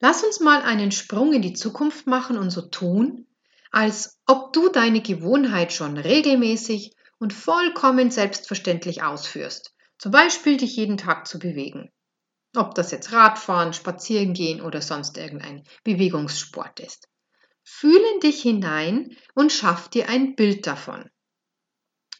Lass 0.00 0.22
uns 0.22 0.40
mal 0.40 0.62
einen 0.62 0.92
Sprung 0.92 1.32
in 1.32 1.42
die 1.42 1.54
Zukunft 1.54 2.06
machen 2.06 2.36
und 2.36 2.50
so 2.50 2.62
tun, 2.62 3.26
als 3.70 4.20
ob 4.26 4.52
du 4.52 4.68
deine 4.68 5.00
Gewohnheit 5.00 5.72
schon 5.72 5.96
regelmäßig 5.96 6.92
und 7.18 7.32
vollkommen 7.32 8.10
selbstverständlich 8.10 9.02
ausführst. 9.02 9.74
Zum 9.98 10.12
Beispiel 10.12 10.58
dich 10.58 10.76
jeden 10.76 10.96
Tag 10.96 11.26
zu 11.26 11.38
bewegen. 11.38 11.90
Ob 12.54 12.74
das 12.74 12.90
jetzt 12.90 13.12
Radfahren, 13.12 13.72
Spazierengehen 13.72 14.60
oder 14.60 14.80
sonst 14.80 15.16
irgendein 15.16 15.64
Bewegungssport 15.82 16.80
ist. 16.80 17.08
Fühle 17.64 18.04
in 18.14 18.20
dich 18.20 18.42
hinein 18.42 19.16
und 19.34 19.50
schaff 19.50 19.88
dir 19.88 20.08
ein 20.08 20.36
Bild 20.36 20.66
davon. 20.66 21.10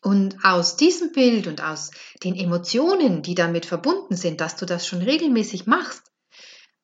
Und 0.03 0.45
aus 0.45 0.77
diesem 0.77 1.13
Bild 1.13 1.47
und 1.47 1.63
aus 1.63 1.91
den 2.23 2.35
Emotionen, 2.35 3.23
die 3.23 3.35
damit 3.35 3.65
verbunden 3.65 4.17
sind, 4.17 4.41
dass 4.41 4.57
du 4.57 4.67
das 4.67 4.87
schon 4.87 5.01
regelmäßig 5.01 5.67
machst, 5.67 6.03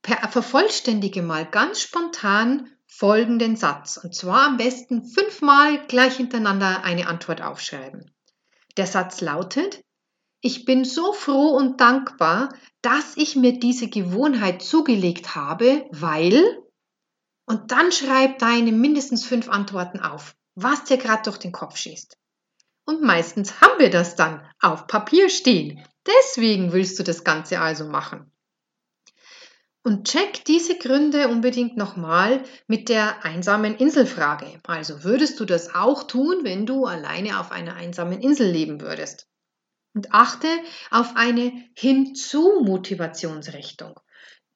vervollständige 0.02 1.22
mal 1.22 1.44
ganz 1.44 1.80
spontan 1.80 2.70
folgenden 2.86 3.56
Satz. 3.56 3.98
Und 3.98 4.14
zwar 4.14 4.46
am 4.46 4.56
besten 4.56 5.04
fünfmal 5.04 5.86
gleich 5.86 6.16
hintereinander 6.16 6.82
eine 6.82 7.08
Antwort 7.08 7.42
aufschreiben. 7.42 8.10
Der 8.76 8.86
Satz 8.86 9.20
lautet, 9.20 9.84
ich 10.40 10.64
bin 10.64 10.84
so 10.84 11.12
froh 11.12 11.50
und 11.50 11.80
dankbar, 11.80 12.54
dass 12.80 13.16
ich 13.16 13.36
mir 13.36 13.58
diese 13.58 13.88
Gewohnheit 13.88 14.62
zugelegt 14.62 15.34
habe, 15.34 15.86
weil 15.90 16.62
und 17.50 17.72
dann 17.72 17.90
schreib 17.90 18.38
deine 18.38 18.70
mindestens 18.70 19.26
fünf 19.26 19.48
Antworten 19.48 19.98
auf. 19.98 20.36
was 20.54 20.84
dir 20.84 20.98
gerade 20.98 21.22
durch 21.24 21.38
den 21.38 21.52
Kopf 21.52 21.76
schießt. 21.76 22.16
Und 22.84 23.02
meistens 23.02 23.60
haben 23.60 23.78
wir 23.78 23.90
das 23.90 24.14
dann 24.14 24.46
auf 24.60 24.86
Papier 24.86 25.30
stehen. 25.30 25.84
Deswegen 26.06 26.72
willst 26.72 26.98
du 26.98 27.02
das 27.02 27.24
Ganze 27.24 27.60
also 27.60 27.86
machen. 27.86 28.30
Und 29.82 30.06
check 30.06 30.44
diese 30.44 30.76
Gründe 30.76 31.28
unbedingt 31.28 31.76
nochmal 31.76 32.44
mit 32.66 32.88
der 32.88 33.24
einsamen 33.24 33.76
Inselfrage. 33.76 34.60
Also 34.66 35.02
würdest 35.02 35.40
du 35.40 35.44
das 35.44 35.74
auch 35.74 36.04
tun, 36.04 36.40
wenn 36.42 36.66
du 36.66 36.84
alleine 36.84 37.40
auf 37.40 37.52
einer 37.52 37.74
einsamen 37.74 38.20
Insel 38.20 38.50
leben 38.50 38.80
würdest? 38.80 39.26
Und 39.94 40.12
achte 40.12 40.48
auf 40.90 41.16
eine 41.16 41.52
Hinzu-Motivationsrichtung. 41.74 43.98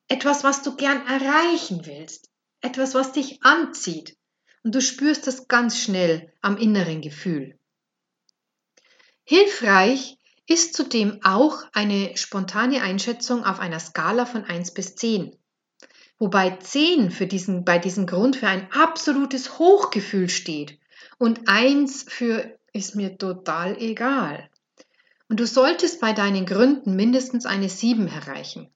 Etwas, 0.08 0.44
was 0.44 0.62
du 0.62 0.76
gern 0.76 1.06
erreichen 1.06 1.86
willst. 1.86 2.33
Etwas, 2.64 2.94
was 2.94 3.12
dich 3.12 3.42
anzieht. 3.42 4.16
Und 4.62 4.74
du 4.74 4.80
spürst 4.80 5.26
das 5.26 5.48
ganz 5.48 5.78
schnell 5.78 6.32
am 6.40 6.56
inneren 6.56 7.02
Gefühl. 7.02 7.58
Hilfreich 9.24 10.16
ist 10.46 10.72
zudem 10.74 11.20
auch 11.22 11.64
eine 11.74 12.16
spontane 12.16 12.80
Einschätzung 12.80 13.44
auf 13.44 13.60
einer 13.60 13.80
Skala 13.80 14.24
von 14.24 14.44
1 14.44 14.72
bis 14.72 14.96
10. 14.96 15.36
Wobei 16.18 16.56
10 16.56 17.10
für 17.10 17.26
diesen, 17.26 17.66
bei 17.66 17.78
diesem 17.78 18.06
Grund 18.06 18.36
für 18.36 18.48
ein 18.48 18.72
absolutes 18.72 19.58
Hochgefühl 19.58 20.30
steht 20.30 20.78
und 21.18 21.46
1 21.46 22.06
für 22.08 22.58
ist 22.72 22.96
mir 22.96 23.18
total 23.18 23.76
egal. 23.76 24.48
Und 25.28 25.38
du 25.38 25.46
solltest 25.46 26.00
bei 26.00 26.14
deinen 26.14 26.46
Gründen 26.46 26.96
mindestens 26.96 27.44
eine 27.44 27.68
7 27.68 28.08
erreichen. 28.08 28.70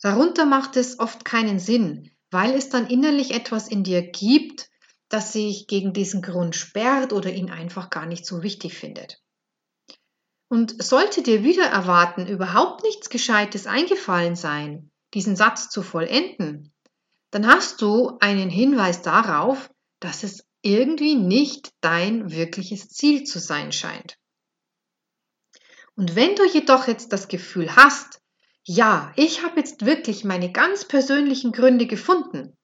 Darunter 0.00 0.46
macht 0.46 0.76
es 0.76 0.98
oft 0.98 1.26
keinen 1.26 1.58
Sinn, 1.58 2.10
weil 2.30 2.54
es 2.54 2.68
dann 2.68 2.86
innerlich 2.86 3.32
etwas 3.32 3.68
in 3.68 3.84
dir 3.84 4.02
gibt, 4.02 4.68
das 5.08 5.32
sich 5.32 5.66
gegen 5.66 5.92
diesen 5.92 6.22
Grund 6.22 6.54
sperrt 6.54 7.12
oder 7.12 7.32
ihn 7.32 7.50
einfach 7.50 7.90
gar 7.90 8.06
nicht 8.06 8.26
so 8.26 8.42
wichtig 8.42 8.74
findet. 8.74 9.22
Und 10.48 10.82
sollte 10.82 11.22
dir 11.22 11.44
wieder 11.44 11.66
erwarten 11.66 12.26
überhaupt 12.26 12.82
nichts 12.82 13.10
Gescheites 13.10 13.66
eingefallen 13.66 14.36
sein, 14.36 14.90
diesen 15.14 15.36
Satz 15.36 15.70
zu 15.70 15.82
vollenden, 15.82 16.72
dann 17.30 17.46
hast 17.46 17.82
du 17.82 18.16
einen 18.20 18.50
Hinweis 18.50 19.02
darauf, 19.02 19.70
dass 20.00 20.22
es 20.22 20.46
irgendwie 20.62 21.14
nicht 21.14 21.72
dein 21.80 22.30
wirkliches 22.30 22.88
Ziel 22.88 23.24
zu 23.24 23.38
sein 23.38 23.72
scheint. 23.72 24.16
Und 25.94 26.14
wenn 26.14 26.34
du 26.36 26.46
jedoch 26.46 26.86
jetzt 26.88 27.12
das 27.12 27.28
Gefühl 27.28 27.74
hast, 27.74 28.20
ja, 28.68 29.14
ich 29.16 29.42
habe 29.42 29.60
jetzt 29.60 29.86
wirklich 29.86 30.24
meine 30.24 30.52
ganz 30.52 30.84
persönlichen 30.84 31.52
Gründe 31.52 31.86
gefunden, 31.86 32.54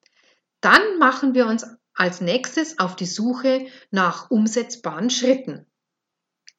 dann 0.60 0.98
machen 0.98 1.34
wir 1.34 1.46
uns 1.46 1.64
als 1.94 2.20
nächstes 2.20 2.78
auf 2.78 2.94
die 2.94 3.06
Suche 3.06 3.68
nach 3.90 4.30
umsetzbaren 4.30 5.08
Schritten. 5.08 5.66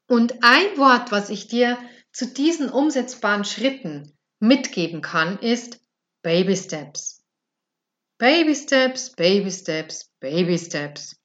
Und 0.07 0.43
ein 0.43 0.77
Wort, 0.77 1.11
was 1.11 1.29
ich 1.29 1.47
dir 1.47 1.77
zu 2.11 2.25
diesen 2.25 2.69
umsetzbaren 2.71 3.45
Schritten 3.45 4.17
mitgeben 4.39 5.03
kann, 5.03 5.37
ist 5.37 5.79
Baby 6.23 6.57
Steps. 6.57 7.23
Baby 8.17 8.55
Steps, 8.55 9.11
Baby 9.11 9.51
Steps, 9.51 10.11
Baby 10.19 10.57
Steps. 10.57 11.21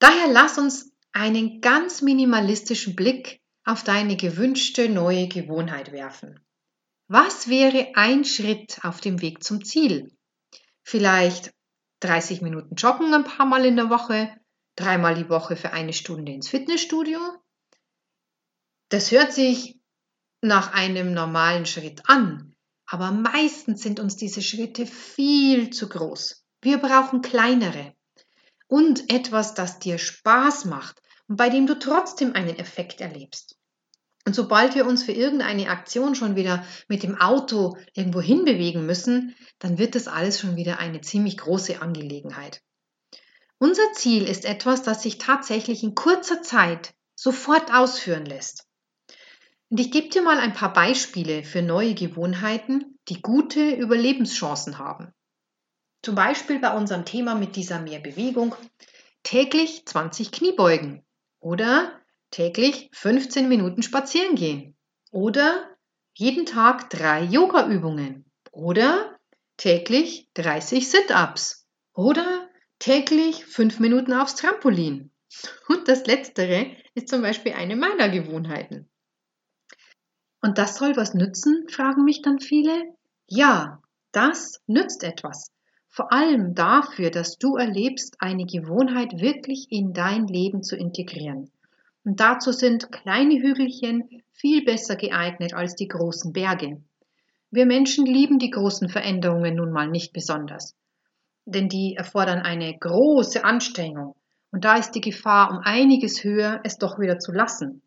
Daher 0.00 0.28
lass 0.28 0.58
uns 0.58 0.92
einen 1.12 1.62
ganz 1.62 2.02
minimalistischen 2.02 2.94
Blick 2.94 3.41
auf 3.64 3.84
deine 3.84 4.16
gewünschte 4.16 4.88
neue 4.88 5.28
Gewohnheit 5.28 5.92
werfen. 5.92 6.40
Was 7.08 7.48
wäre 7.48 7.92
ein 7.94 8.24
Schritt 8.24 8.78
auf 8.84 9.00
dem 9.00 9.20
Weg 9.20 9.44
zum 9.44 9.64
Ziel? 9.64 10.16
Vielleicht 10.82 11.52
30 12.00 12.42
Minuten 12.42 12.74
joggen 12.74 13.14
ein 13.14 13.24
paar 13.24 13.46
Mal 13.46 13.64
in 13.64 13.76
der 13.76 13.90
Woche, 13.90 14.34
dreimal 14.76 15.14
die 15.14 15.28
Woche 15.28 15.56
für 15.56 15.72
eine 15.72 15.92
Stunde 15.92 16.32
ins 16.32 16.48
Fitnessstudio. 16.48 17.20
Das 18.88 19.10
hört 19.10 19.32
sich 19.32 19.78
nach 20.40 20.72
einem 20.72 21.12
normalen 21.12 21.66
Schritt 21.66 22.08
an, 22.08 22.54
aber 22.86 23.12
meistens 23.12 23.82
sind 23.82 24.00
uns 24.00 24.16
diese 24.16 24.42
Schritte 24.42 24.86
viel 24.86 25.70
zu 25.70 25.88
groß. 25.88 26.44
Wir 26.60 26.78
brauchen 26.78 27.22
kleinere 27.22 27.94
und 28.66 29.12
etwas, 29.12 29.54
das 29.54 29.78
dir 29.78 29.98
Spaß 29.98 30.64
macht 30.64 31.01
bei 31.36 31.48
dem 31.48 31.66
du 31.66 31.78
trotzdem 31.78 32.34
einen 32.34 32.58
Effekt 32.58 33.00
erlebst. 33.00 33.56
Und 34.24 34.34
sobald 34.34 34.74
wir 34.74 34.86
uns 34.86 35.02
für 35.02 35.12
irgendeine 35.12 35.68
Aktion 35.68 36.14
schon 36.14 36.36
wieder 36.36 36.64
mit 36.86 37.02
dem 37.02 37.20
Auto 37.20 37.76
irgendwo 37.94 38.20
hinbewegen 38.20 38.86
müssen, 38.86 39.34
dann 39.58 39.78
wird 39.78 39.94
das 39.94 40.06
alles 40.06 40.40
schon 40.40 40.56
wieder 40.56 40.78
eine 40.78 41.00
ziemlich 41.00 41.38
große 41.38 41.82
Angelegenheit. 41.82 42.62
Unser 43.58 43.92
Ziel 43.94 44.24
ist 44.24 44.44
etwas, 44.44 44.82
das 44.82 45.02
sich 45.02 45.18
tatsächlich 45.18 45.82
in 45.82 45.94
kurzer 45.94 46.42
Zeit 46.42 46.94
sofort 47.14 47.72
ausführen 47.72 48.26
lässt. 48.26 48.66
Und 49.70 49.80
ich 49.80 49.90
gebe 49.90 50.08
dir 50.08 50.22
mal 50.22 50.38
ein 50.38 50.52
paar 50.52 50.72
Beispiele 50.72 51.42
für 51.42 51.62
neue 51.62 51.94
Gewohnheiten, 51.94 52.98
die 53.08 53.22
gute 53.22 53.70
Überlebenschancen 53.70 54.78
haben. 54.78 55.12
Zum 56.02 56.14
Beispiel 56.14 56.58
bei 56.58 56.76
unserem 56.76 57.04
Thema 57.04 57.34
mit 57.34 57.56
dieser 57.56 57.80
Mehrbewegung 57.80 58.54
täglich 59.22 59.86
20 59.86 60.32
Kniebeugen 60.32 61.04
oder 61.42 62.00
täglich 62.30 62.88
15 62.94 63.48
Minuten 63.48 63.82
spazieren 63.82 64.36
gehen 64.36 64.76
oder 65.10 65.68
jeden 66.14 66.46
Tag 66.46 66.88
drei 66.88 67.24
Yoga-Übungen 67.24 68.24
oder 68.50 69.18
täglich 69.56 70.28
30 70.34 70.88
Sit-ups 70.88 71.66
oder 71.94 72.48
täglich 72.78 73.44
fünf 73.44 73.80
Minuten 73.80 74.12
aufs 74.12 74.36
Trampolin. 74.36 75.10
Und 75.68 75.88
das 75.88 76.06
Letztere 76.06 76.76
ist 76.94 77.08
zum 77.08 77.22
Beispiel 77.22 77.52
eine 77.52 77.76
meiner 77.76 78.08
Gewohnheiten. 78.08 78.88
Und 80.40 80.58
das 80.58 80.76
soll 80.76 80.96
was 80.96 81.14
nützen, 81.14 81.68
fragen 81.68 82.04
mich 82.04 82.22
dann 82.22 82.40
viele. 82.40 82.82
Ja, 83.28 83.82
das 84.10 84.60
nützt 84.66 85.04
etwas. 85.04 85.50
Vor 85.92 86.12
allem 86.12 86.56
dafür, 86.56 87.10
dass 87.10 87.38
du 87.38 87.54
erlebst, 87.54 88.16
eine 88.18 88.46
Gewohnheit 88.46 89.20
wirklich 89.20 89.70
in 89.70 89.92
dein 89.92 90.26
Leben 90.26 90.64
zu 90.64 90.74
integrieren. 90.74 91.50
Und 92.04 92.18
dazu 92.18 92.50
sind 92.50 92.90
kleine 92.90 93.40
Hügelchen 93.40 94.24
viel 94.32 94.64
besser 94.64 94.96
geeignet 94.96 95.54
als 95.54 95.76
die 95.76 95.86
großen 95.86 96.32
Berge. 96.32 96.82
Wir 97.52 97.66
Menschen 97.66 98.06
lieben 98.06 98.40
die 98.40 98.50
großen 98.50 98.88
Veränderungen 98.88 99.54
nun 99.54 99.70
mal 99.70 99.88
nicht 99.88 100.12
besonders 100.12 100.74
denn 101.44 101.68
die 101.68 101.96
erfordern 101.96 102.40
eine 102.40 102.76
große 102.76 103.44
Anstrengung 103.44 104.14
und 104.50 104.64
da 104.64 104.76
ist 104.76 104.92
die 104.92 105.00
Gefahr 105.00 105.50
um 105.50 105.58
einiges 105.58 106.24
höher, 106.24 106.60
es 106.64 106.78
doch 106.78 106.98
wieder 106.98 107.18
zu 107.18 107.32
lassen. 107.32 107.82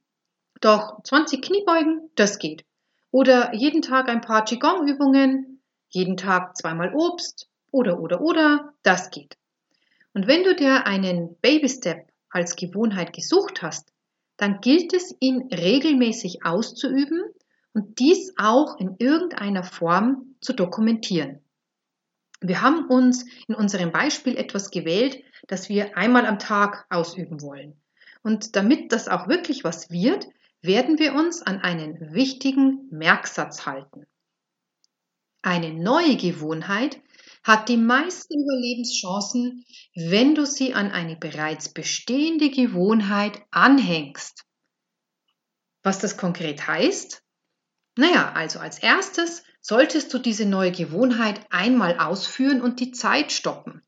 Doch 0.62 1.02
20 1.04 1.42
Kniebeugen, 1.42 2.10
das 2.16 2.40
geht. 2.40 2.66
Oder 3.12 3.54
jeden 3.54 3.82
Tag 3.82 4.10
ein 4.10 4.22
paar 4.22 4.44
Qigong-Übungen, 4.44 5.62
jeden 5.90 6.18
Tag 6.18 6.58
zweimal 6.58 6.94
Obst 6.94 7.48
oder 7.76 8.00
oder 8.00 8.22
oder, 8.22 8.74
das 8.84 9.12
geht. 9.12 9.38
Und 10.14 10.28
wenn 10.28 10.44
du 10.44 10.56
dir 10.56 10.88
einen 10.88 11.36
Baby-Step 11.42 12.08
als 12.30 12.56
Gewohnheit 12.56 13.14
gesucht 13.14 13.62
hast, 13.62 13.92
dann 14.38 14.62
gilt 14.62 14.94
es, 14.94 15.16
ihn 15.20 15.50
regelmäßig 15.54 16.46
auszuüben 16.46 17.22
und 17.74 18.00
dies 18.00 18.34
auch 18.38 18.80
in 18.80 18.96
irgendeiner 18.98 19.64
Form 19.64 20.36
zu 20.40 20.54
dokumentieren. 20.54 21.42
Wir 22.40 22.62
haben 22.62 22.88
uns 22.88 23.26
in 23.48 23.56
unserem 23.56 23.92
Beispiel 23.92 24.38
etwas 24.38 24.72
gewählt, 24.72 25.24
das 25.48 25.68
wir 25.68 25.98
einmal 25.98 26.26
am 26.26 26.40
Tag 26.40 26.86
ausüben 26.90 27.42
wollen. 27.42 27.82
Und 28.24 28.56
damit 28.56 28.92
das 28.92 29.08
auch 29.08 29.28
wirklich 29.28 29.64
was 29.64 29.90
wird, 29.92 30.28
werden 30.62 30.98
wir 31.00 31.14
uns 31.14 31.42
an 31.42 31.60
einen 31.60 32.14
wichtigen 32.14 32.88
Merksatz 32.92 33.66
halten. 33.66 34.06
Eine 35.42 35.74
neue 35.74 36.16
Gewohnheit 36.16 37.00
hat 37.46 37.70
die 37.70 37.78
meisten 37.78 38.42
Überlebenschancen, 38.42 39.66
wenn 39.94 40.34
du 40.34 40.48
sie 40.48 40.74
an 40.74 40.92
eine 40.92 41.16
bereits 41.16 41.70
bestehende 41.70 42.50
Gewohnheit 42.50 43.40
anhängst. 43.52 44.46
Was 45.84 46.00
das 46.00 46.18
konkret 46.18 46.68
heißt? 46.68 47.22
Naja, 47.98 48.32
also 48.34 48.58
als 48.58 48.80
erstes 48.80 49.44
solltest 49.62 50.12
du 50.12 50.18
diese 50.18 50.48
neue 50.48 50.72
Gewohnheit 50.72 51.40
einmal 51.52 52.00
ausführen 52.00 52.62
und 52.62 52.80
die 52.80 52.92
Zeit 52.92 53.32
stoppen. 53.32 53.84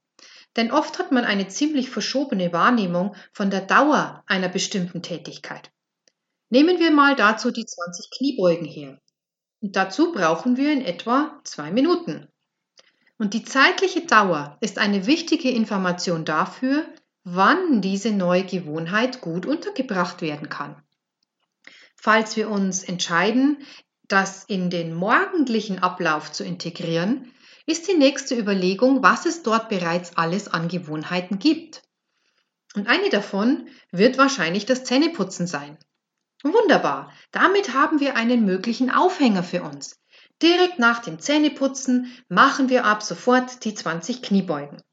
Denn 0.56 0.72
oft 0.72 1.00
hat 1.00 1.12
man 1.12 1.26
eine 1.26 1.48
ziemlich 1.48 1.90
verschobene 1.90 2.54
Wahrnehmung 2.54 3.16
von 3.34 3.50
der 3.50 3.62
Dauer 3.62 4.24
einer 4.28 4.50
bestimmten 4.50 5.02
Tätigkeit. 5.02 5.72
Nehmen 6.50 6.80
wir 6.80 6.92
mal 6.92 7.16
dazu 7.16 7.50
die 7.50 7.66
20 7.66 8.12
Kniebeugen 8.18 8.66
her. 8.66 9.02
Und 9.62 9.76
dazu 9.76 10.12
brauchen 10.12 10.58
wir 10.58 10.72
in 10.72 10.82
etwa 10.82 11.42
zwei 11.44 11.72
Minuten. 11.72 12.32
Und 13.18 13.34
die 13.34 13.44
zeitliche 13.44 14.02
Dauer 14.02 14.58
ist 14.62 14.78
eine 14.78 15.08
wichtige 15.08 15.50
Information 15.50 16.24
dafür, 16.24 16.86
wann 17.24 17.82
diese 17.82 18.12
neue 18.12 18.46
Gewohnheit 18.46 19.22
gut 19.22 19.46
untergebracht 19.46 20.22
werden 20.22 20.50
kann. 20.50 20.82
Falls 21.96 22.38
wir 22.38 22.50
uns 22.50 22.84
entscheiden, 22.84 23.58
das 24.08 24.46
in 24.46 24.70
den 24.70 24.94
morgendlichen 24.94 25.80
Ablauf 25.80 26.32
zu 26.32 26.44
integrieren, 26.44 27.32
ist 27.66 27.90
die 27.90 27.96
nächste 27.96 28.38
Überlegung, 28.38 29.04
was 29.04 29.26
es 29.26 29.44
dort 29.44 29.68
bereits 29.68 30.16
alles 30.16 30.48
an 30.48 30.70
Gewohnheiten 30.70 31.40
gibt. 31.40 31.84
Und 32.76 32.88
eine 32.88 33.10
davon 33.10 33.68
wird 33.92 34.18
wahrscheinlich 34.18 34.66
das 34.66 34.86
Zähneputzen 34.86 35.48
sein. 35.48 35.78
Wunderbar, 36.44 37.12
damit 37.32 37.74
haben 37.74 38.00
wir 38.00 38.16
einen 38.16 38.46
möglichen 38.46 38.92
Aufhänger 38.92 39.44
für 39.44 39.64
uns. 39.64 40.00
Direkt 40.42 40.78
nach 40.78 41.00
dem 41.00 41.20
Zähneputzen 41.20 42.12
machen 42.30 42.70
wir 42.70 42.86
ab 42.86 43.02
sofort 43.02 43.64
die 43.66 43.74
20 43.74 44.22
Kniebeugen. 44.22 44.84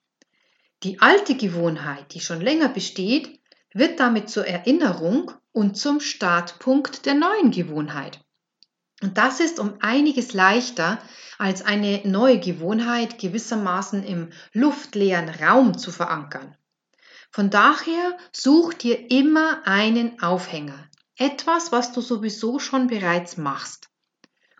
Die 0.82 1.00
alte 1.00 1.34
Gewohnheit, 1.34 2.14
die 2.14 2.20
schon 2.20 2.40
länger 2.40 2.68
besteht, 2.68 3.40
wird 3.72 4.00
damit 4.00 4.30
zur 4.30 4.46
Erinnerung 4.46 5.32
und 5.52 5.76
zum 5.76 6.00
Startpunkt 6.00 7.06
der 7.06 7.14
neuen 7.14 7.50
Gewohnheit. 7.50 8.20
Und 9.02 9.18
das 9.18 9.40
ist 9.40 9.58
um 9.58 9.74
einiges 9.80 10.32
leichter, 10.32 10.98
als 11.36 11.62
eine 11.62 12.00
neue 12.04 12.38
Gewohnheit 12.38 13.18
gewissermaßen 13.18 14.02
im 14.04 14.30
luftleeren 14.52 15.28
Raum 15.28 15.76
zu 15.76 15.90
verankern. 15.90 16.56
Von 17.30 17.50
daher 17.50 18.16
such 18.32 18.74
dir 18.74 19.10
immer 19.10 19.66
einen 19.66 20.22
Aufhänger, 20.22 20.88
etwas, 21.16 21.72
was 21.72 21.92
du 21.92 22.00
sowieso 22.00 22.58
schon 22.58 22.86
bereits 22.86 23.36
machst. 23.36 23.90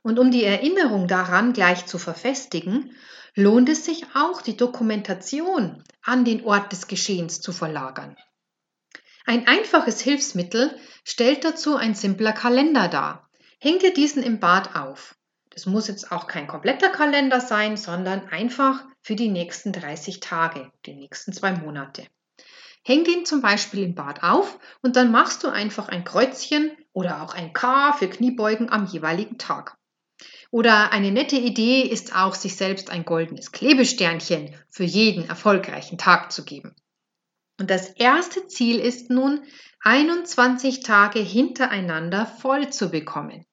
Und 0.05 0.19
um 0.19 0.31
die 0.31 0.45
Erinnerung 0.45 1.09
daran 1.09 1.55
gleich 1.55 1.87
zu 1.87 1.99
verfestigen, 1.99 2.95
lohnt 3.35 3.71
es 3.71 3.87
sich 3.87 4.05
auch, 4.15 4.43
die 4.43 4.55
Dokumentation 4.55 5.83
an 6.03 6.27
den 6.27 6.45
Ort 6.45 6.73
des 6.73 6.89
Geschehens 6.89 7.41
zu 7.41 7.53
verlagern. 7.53 8.15
Ein 9.25 9.47
einfaches 9.47 10.03
Hilfsmittel 10.03 10.79
stellt 11.05 11.43
dazu 11.43 11.77
ein 11.77 11.95
simpler 11.95 12.35
Kalender 12.35 12.89
dar. 12.89 13.31
Häng 13.59 13.79
dir 13.79 13.95
diesen 13.95 14.23
im 14.23 14.41
Bad 14.41 14.77
auf. 14.77 15.17
Das 15.49 15.65
muss 15.65 15.89
jetzt 15.89 16.13
auch 16.13 16.27
kein 16.27 16.49
kompletter 16.49 16.91
Kalender 16.91 17.41
sein, 17.41 17.79
sondern 17.79 18.29
einfach 18.29 18.85
für 19.01 19.17
die 19.17 19.31
nächsten 19.31 19.73
30 19.73 20.21
Tage, 20.21 20.71
die 20.85 20.93
nächsten 20.93 21.33
zwei 21.33 21.53
Monate. 21.53 22.07
Häng 22.83 23.05
den 23.05 23.25
zum 23.25 23.41
Beispiel 23.41 23.83
im 23.83 23.95
Bad 23.95 24.23
auf 24.23 24.59
und 24.83 24.97
dann 24.97 25.11
machst 25.11 25.45
du 25.45 25.49
einfach 25.49 25.89
ein 25.89 26.05
Kreuzchen 26.05 26.73
oder 26.93 27.23
auch 27.23 27.33
ein 27.33 27.55
K 27.55 27.95
für 27.95 28.09
Kniebeugen 28.09 28.69
am 28.69 28.85
jeweiligen 28.85 29.39
Tag. 29.39 29.79
Oder 30.55 30.93
eine 30.93 31.11
nette 31.11 31.35
Idee 31.35 31.83
ist 31.83 32.15
auch, 32.15 32.37
sich 32.37 32.55
selbst 32.55 32.89
ein 32.89 33.05
goldenes 33.05 33.51
Klebesternchen 33.51 34.55
für 34.71 34.85
jeden 34.85 35.29
erfolgreichen 35.29 35.99
Tag 35.99 36.31
zu 36.31 36.45
geben. 36.45 36.77
Und 37.59 37.71
das 37.71 37.89
erste 37.89 38.47
Ziel 38.47 38.79
ist 38.79 39.11
nun, 39.11 39.43
21 39.81 40.79
Tage 40.79 41.19
hintereinander 41.19 42.25
voll 42.25 42.71
zu 42.71 42.91
bekommen. 42.91 43.45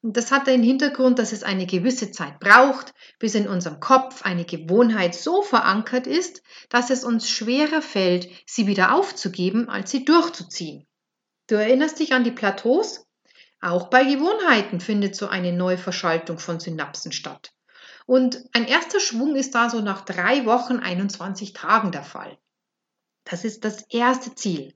Und 0.00 0.16
das 0.16 0.32
hat 0.32 0.46
den 0.46 0.62
Hintergrund, 0.62 1.18
dass 1.18 1.32
es 1.32 1.42
eine 1.42 1.66
gewisse 1.66 2.10
Zeit 2.10 2.40
braucht, 2.40 2.94
bis 3.18 3.34
in 3.34 3.46
unserem 3.46 3.78
Kopf 3.78 4.22
eine 4.22 4.46
Gewohnheit 4.46 5.14
so 5.14 5.42
verankert 5.42 6.06
ist, 6.06 6.42
dass 6.70 6.88
es 6.88 7.04
uns 7.04 7.28
schwerer 7.28 7.82
fällt, 7.82 8.30
sie 8.46 8.66
wieder 8.66 8.94
aufzugeben, 8.94 9.68
als 9.68 9.90
sie 9.90 10.06
durchzuziehen. 10.06 10.86
Du 11.48 11.56
erinnerst 11.56 11.98
dich 12.00 12.14
an 12.14 12.24
die 12.24 12.30
Plateaus? 12.30 13.09
Auch 13.60 13.88
bei 13.88 14.04
Gewohnheiten 14.04 14.80
findet 14.80 15.14
so 15.14 15.28
eine 15.28 15.52
Neuverschaltung 15.52 16.38
von 16.38 16.60
Synapsen 16.60 17.12
statt. 17.12 17.52
Und 18.06 18.42
ein 18.52 18.66
erster 18.66 19.00
Schwung 19.00 19.36
ist 19.36 19.54
da 19.54 19.68
so 19.68 19.80
nach 19.80 20.04
drei 20.04 20.46
Wochen, 20.46 20.78
21 20.78 21.52
Tagen 21.52 21.92
der 21.92 22.02
Fall. 22.02 22.38
Das 23.24 23.44
ist 23.44 23.64
das 23.64 23.82
erste 23.82 24.34
Ziel. 24.34 24.74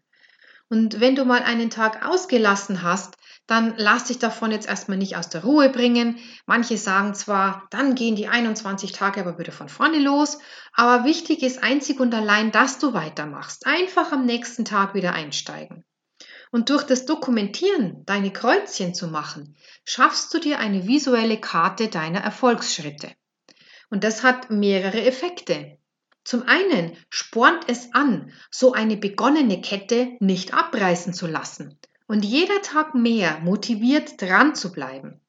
Und 0.68 1.00
wenn 1.00 1.14
du 1.14 1.24
mal 1.24 1.42
einen 1.42 1.70
Tag 1.70 2.06
ausgelassen 2.06 2.82
hast, 2.82 3.16
dann 3.46 3.74
lass 3.76 4.04
dich 4.04 4.18
davon 4.18 4.50
jetzt 4.50 4.68
erstmal 4.68 4.96
nicht 4.96 5.16
aus 5.16 5.28
der 5.28 5.44
Ruhe 5.44 5.68
bringen. 5.68 6.18
Manche 6.46 6.78
sagen 6.78 7.14
zwar, 7.14 7.66
dann 7.70 7.94
gehen 7.94 8.16
die 8.16 8.28
21 8.28 8.92
Tage 8.92 9.20
aber 9.20 9.38
wieder 9.38 9.52
von 9.52 9.68
vorne 9.68 9.98
los, 9.98 10.38
aber 10.72 11.04
wichtig 11.04 11.42
ist 11.42 11.62
einzig 11.62 12.00
und 12.00 12.14
allein, 12.14 12.52
dass 12.52 12.78
du 12.78 12.94
weitermachst. 12.94 13.66
Einfach 13.66 14.12
am 14.12 14.24
nächsten 14.24 14.64
Tag 14.64 14.94
wieder 14.94 15.12
einsteigen. 15.12 15.84
Und 16.54 16.70
durch 16.70 16.84
das 16.84 17.04
Dokumentieren, 17.04 18.06
deine 18.06 18.32
Kreuzchen 18.32 18.94
zu 18.94 19.08
machen, 19.08 19.56
schaffst 19.84 20.32
du 20.32 20.38
dir 20.38 20.60
eine 20.60 20.86
visuelle 20.86 21.40
Karte 21.40 21.88
deiner 21.88 22.20
Erfolgsschritte. 22.20 23.10
Und 23.90 24.04
das 24.04 24.22
hat 24.22 24.50
mehrere 24.50 25.04
Effekte. 25.04 25.78
Zum 26.22 26.44
einen 26.44 26.96
spornt 27.10 27.64
es 27.66 27.92
an, 27.92 28.32
so 28.52 28.72
eine 28.72 28.96
begonnene 28.96 29.62
Kette 29.62 30.12
nicht 30.20 30.54
abreißen 30.54 31.12
zu 31.12 31.26
lassen 31.26 31.76
und 32.06 32.24
jeder 32.24 32.62
Tag 32.62 32.94
mehr 32.94 33.40
motiviert 33.40 34.22
dran 34.22 34.54
zu 34.54 34.70
bleiben. 34.70 35.20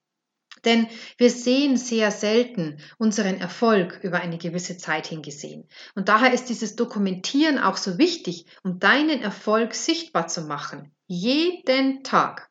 Denn 0.64 0.86
wir 1.18 1.32
sehen 1.32 1.76
sehr 1.76 2.12
selten 2.12 2.78
unseren 3.00 3.40
Erfolg 3.40 4.00
über 4.04 4.20
eine 4.20 4.38
gewisse 4.38 4.78
Zeit 4.78 5.08
hingesehen. 5.08 5.68
Und 5.96 6.08
daher 6.08 6.34
ist 6.36 6.50
dieses 6.50 6.76
Dokumentieren 6.76 7.58
auch 7.58 7.78
so 7.78 7.98
wichtig, 7.98 8.46
um 8.62 8.78
deinen 8.78 9.24
Erfolg 9.24 9.74
sichtbar 9.74 10.28
zu 10.28 10.44
machen. 10.44 10.95
Jeden 11.08 12.04
Tag. 12.04 12.50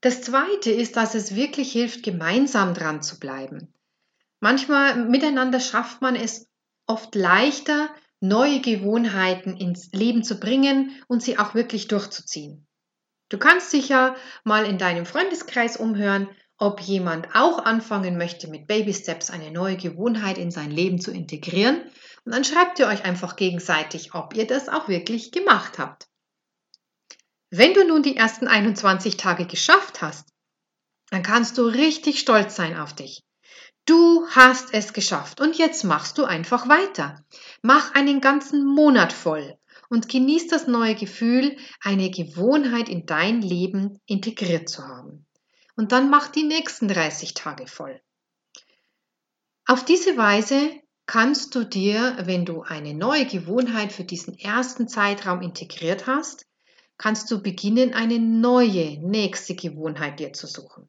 Das 0.00 0.22
Zweite 0.22 0.70
ist, 0.70 0.96
dass 0.96 1.16
es 1.16 1.34
wirklich 1.34 1.72
hilft, 1.72 2.04
gemeinsam 2.04 2.72
dran 2.72 3.02
zu 3.02 3.18
bleiben. 3.18 3.74
Manchmal 4.38 4.94
miteinander 5.08 5.58
schafft 5.58 6.02
man 6.02 6.14
es 6.14 6.48
oft 6.86 7.16
leichter, 7.16 7.92
neue 8.20 8.60
Gewohnheiten 8.60 9.56
ins 9.56 9.90
Leben 9.90 10.22
zu 10.22 10.38
bringen 10.38 10.92
und 11.08 11.20
sie 11.20 11.36
auch 11.36 11.54
wirklich 11.54 11.88
durchzuziehen. 11.88 12.64
Du 13.28 13.38
kannst 13.38 13.72
dich 13.72 13.88
ja 13.88 14.14
mal 14.44 14.66
in 14.66 14.78
deinem 14.78 15.04
Freundeskreis 15.04 15.76
umhören, 15.76 16.28
ob 16.58 16.80
jemand 16.80 17.34
auch 17.34 17.64
anfangen 17.64 18.16
möchte, 18.18 18.46
mit 18.46 18.68
Baby 18.68 18.94
Steps 18.94 19.30
eine 19.30 19.50
neue 19.50 19.76
Gewohnheit 19.76 20.38
in 20.38 20.52
sein 20.52 20.70
Leben 20.70 21.00
zu 21.00 21.10
integrieren. 21.10 21.80
Und 22.24 22.32
dann 22.32 22.44
schreibt 22.44 22.78
ihr 22.78 22.86
euch 22.86 23.04
einfach 23.04 23.34
gegenseitig, 23.34 24.14
ob 24.14 24.36
ihr 24.36 24.46
das 24.46 24.68
auch 24.68 24.86
wirklich 24.86 25.32
gemacht 25.32 25.80
habt. 25.80 26.06
Wenn 27.50 27.74
du 27.74 27.86
nun 27.86 28.02
die 28.02 28.16
ersten 28.16 28.48
21 28.48 29.16
Tage 29.16 29.46
geschafft 29.46 30.02
hast, 30.02 30.28
dann 31.10 31.22
kannst 31.22 31.58
du 31.58 31.66
richtig 31.66 32.18
stolz 32.18 32.56
sein 32.56 32.76
auf 32.76 32.94
dich. 32.94 33.22
Du 33.84 34.26
hast 34.30 34.74
es 34.74 34.92
geschafft 34.92 35.40
und 35.40 35.56
jetzt 35.56 35.84
machst 35.84 36.18
du 36.18 36.24
einfach 36.24 36.68
weiter. 36.68 37.24
Mach 37.62 37.94
einen 37.94 38.20
ganzen 38.20 38.64
Monat 38.64 39.12
voll 39.12 39.56
und 39.88 40.08
genieß 40.08 40.48
das 40.48 40.66
neue 40.66 40.96
Gefühl, 40.96 41.56
eine 41.80 42.10
Gewohnheit 42.10 42.88
in 42.88 43.06
dein 43.06 43.42
Leben 43.42 44.00
integriert 44.06 44.68
zu 44.68 44.82
haben. 44.86 45.24
Und 45.76 45.92
dann 45.92 46.10
mach 46.10 46.28
die 46.28 46.42
nächsten 46.42 46.88
30 46.88 47.34
Tage 47.34 47.68
voll. 47.68 48.00
Auf 49.66 49.84
diese 49.84 50.16
Weise 50.16 50.70
kannst 51.06 51.54
du 51.54 51.64
dir, 51.64 52.16
wenn 52.24 52.44
du 52.44 52.62
eine 52.62 52.94
neue 52.94 53.26
Gewohnheit 53.26 53.92
für 53.92 54.04
diesen 54.04 54.36
ersten 54.36 54.88
Zeitraum 54.88 55.42
integriert 55.42 56.08
hast, 56.08 56.45
kannst 56.98 57.30
du 57.30 57.42
beginnen, 57.42 57.94
eine 57.94 58.18
neue, 58.18 58.98
nächste 58.98 59.54
Gewohnheit 59.54 60.20
dir 60.20 60.32
zu 60.32 60.46
suchen. 60.46 60.88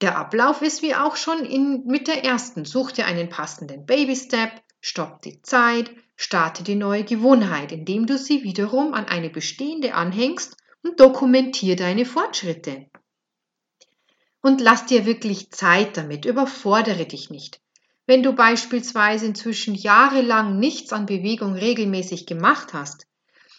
Der 0.00 0.18
Ablauf 0.18 0.62
ist 0.62 0.82
wie 0.82 0.94
auch 0.94 1.16
schon 1.16 1.44
in, 1.44 1.84
mit 1.86 2.08
der 2.08 2.24
ersten. 2.24 2.64
Such 2.64 2.92
dir 2.92 3.06
einen 3.06 3.28
passenden 3.28 3.86
Baby 3.86 4.16
Step, 4.16 4.50
stopp 4.80 5.22
die 5.22 5.40
Zeit, 5.42 5.90
Starte 6.16 6.62
die 6.62 6.76
neue 6.76 7.04
Gewohnheit, 7.04 7.72
indem 7.72 8.06
du 8.06 8.18
sie 8.18 8.44
wiederum 8.44 8.94
an 8.94 9.06
eine 9.06 9.30
bestehende 9.30 9.94
anhängst 9.94 10.56
und 10.82 11.00
dokumentiere 11.00 11.76
deine 11.76 12.06
Fortschritte. 12.06 12.86
Und 14.40 14.60
lass 14.60 14.86
dir 14.86 15.06
wirklich 15.06 15.50
Zeit 15.50 15.96
damit, 15.96 16.24
überfordere 16.24 17.06
dich 17.06 17.30
nicht. 17.30 17.60
Wenn 18.06 18.22
du 18.22 18.34
beispielsweise 18.34 19.26
inzwischen 19.26 19.74
jahrelang 19.74 20.58
nichts 20.58 20.92
an 20.92 21.06
Bewegung 21.06 21.54
regelmäßig 21.54 22.26
gemacht 22.26 22.74
hast, 22.74 23.06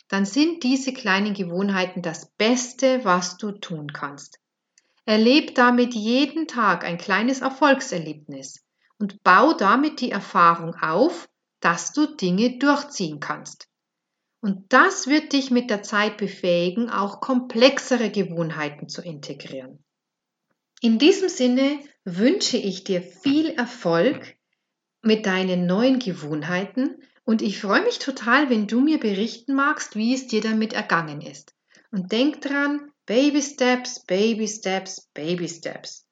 dann 0.07 0.25
sind 0.25 0.63
diese 0.63 0.93
kleinen 0.93 1.33
Gewohnheiten 1.33 2.01
das 2.01 2.31
Beste, 2.37 3.03
was 3.03 3.37
du 3.37 3.51
tun 3.51 3.91
kannst. 3.91 4.39
Erleb 5.05 5.55
damit 5.55 5.93
jeden 5.93 6.47
Tag 6.47 6.83
ein 6.83 6.97
kleines 6.97 7.41
Erfolgserlebnis 7.41 8.65
und 8.97 9.23
bau 9.23 9.53
damit 9.53 10.01
die 10.01 10.11
Erfahrung 10.11 10.75
auf, 10.75 11.29
dass 11.59 11.93
du 11.93 12.05
Dinge 12.07 12.57
durchziehen 12.57 13.19
kannst. 13.19 13.67
Und 14.41 14.71
das 14.73 15.07
wird 15.07 15.33
dich 15.33 15.49
mit 15.49 15.69
der 15.69 15.81
Zeit 15.81 16.17
befähigen, 16.17 16.89
auch 16.89 17.19
komplexere 17.19 18.11
Gewohnheiten 18.11 18.87
zu 18.87 19.01
integrieren. 19.01 19.83
In 20.81 20.99
diesem 20.99 21.29
Sinne 21.29 21.79
wünsche 22.03 22.57
ich 22.57 22.83
dir 22.83 23.01
viel 23.01 23.49
Erfolg 23.49 24.35
mit 25.01 25.25
deinen 25.25 25.65
neuen 25.65 25.99
Gewohnheiten 25.99 27.01
und 27.25 27.41
ich 27.41 27.59
freue 27.59 27.83
mich 27.83 27.99
total, 27.99 28.49
wenn 28.49 28.67
du 28.67 28.79
mir 28.79 28.99
berichten 28.99 29.55
magst, 29.55 29.95
wie 29.95 30.13
es 30.13 30.27
dir 30.27 30.41
damit 30.41 30.73
ergangen 30.73 31.21
ist. 31.21 31.53
Und 31.91 32.11
denk 32.11 32.41
dran, 32.41 32.91
Baby 33.05 33.41
Steps, 33.41 34.05
Baby 34.05 34.47
Steps, 34.47 35.09
Baby 35.13 35.49
Steps. 35.49 36.05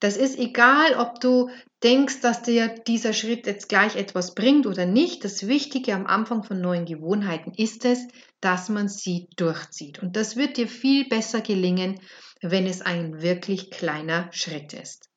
Das 0.00 0.16
ist 0.16 0.38
egal, 0.38 0.96
ob 0.98 1.20
du 1.20 1.48
denkst, 1.82 2.20
dass 2.20 2.42
dir 2.42 2.68
dieser 2.68 3.12
Schritt 3.12 3.46
jetzt 3.46 3.68
gleich 3.68 3.96
etwas 3.96 4.34
bringt 4.34 4.66
oder 4.66 4.86
nicht. 4.86 5.24
Das 5.24 5.46
Wichtige 5.46 5.94
am 5.94 6.06
Anfang 6.06 6.42
von 6.42 6.60
neuen 6.60 6.84
Gewohnheiten 6.84 7.52
ist 7.56 7.84
es, 7.84 8.06
dass 8.40 8.68
man 8.68 8.88
sie 8.88 9.28
durchzieht. 9.36 10.00
Und 10.02 10.16
das 10.16 10.36
wird 10.36 10.56
dir 10.56 10.68
viel 10.68 11.08
besser 11.08 11.40
gelingen, 11.40 12.00
wenn 12.42 12.66
es 12.66 12.82
ein 12.82 13.22
wirklich 13.22 13.70
kleiner 13.70 14.28
Schritt 14.32 14.74
ist. 14.74 15.08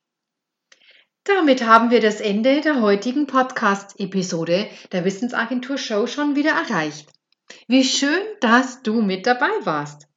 Damit 1.27 1.63
haben 1.65 1.89
wir 1.91 1.99
das 1.99 2.21
Ende 2.21 2.61
der 2.61 2.79
heutigen 2.79 3.27
Podcast-Episode 3.27 4.69
der 4.93 5.03
Wissensagentur 5.03 5.77
Show 5.77 6.07
schon 6.07 6.37
wieder 6.37 6.51
erreicht. 6.51 7.09
Wie 7.67 7.83
schön, 7.83 8.21
dass 8.39 8.81
du 8.81 9.01
mit 9.01 9.27
dabei 9.27 9.49
warst. 9.65 10.07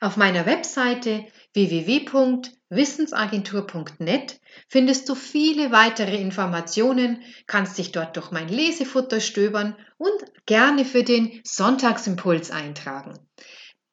Auf 0.00 0.16
meiner 0.16 0.46
Webseite 0.46 1.26
www.wissensagentur.net 1.54 4.40
findest 4.68 5.08
du 5.08 5.16
viele 5.16 5.72
weitere 5.72 6.16
Informationen, 6.16 7.20
kannst 7.48 7.76
dich 7.78 7.90
dort 7.90 8.16
durch 8.16 8.30
mein 8.30 8.46
Lesefutter 8.46 9.18
stöbern 9.18 9.76
und 9.96 10.14
gerne 10.46 10.84
für 10.84 11.02
den 11.02 11.40
Sonntagsimpuls 11.42 12.52
eintragen. 12.52 13.18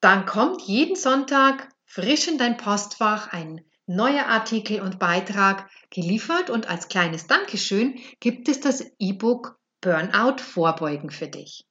Dann 0.02 0.28
kommt 0.28 0.62
jeden 0.62 0.96
Sonntag 0.96 1.68
frisch 1.84 2.28
in 2.28 2.38
dein 2.38 2.58
Postfach 2.58 3.34
ein 3.34 3.62
neuer 3.96 4.28
Artikel 4.28 4.82
und 4.82 5.00
Beitrag 5.00 5.70
geliefert 5.90 6.50
und 6.50 6.70
als 6.70 6.88
kleines 6.88 7.28
Dankeschön 7.28 8.00
gibt 8.20 8.48
es 8.48 8.60
das 8.60 8.84
E-Book 9.00 9.58
Burnout 9.82 10.42
Vorbeugen 10.42 11.10
für 11.10 11.28
dich. 11.28 11.66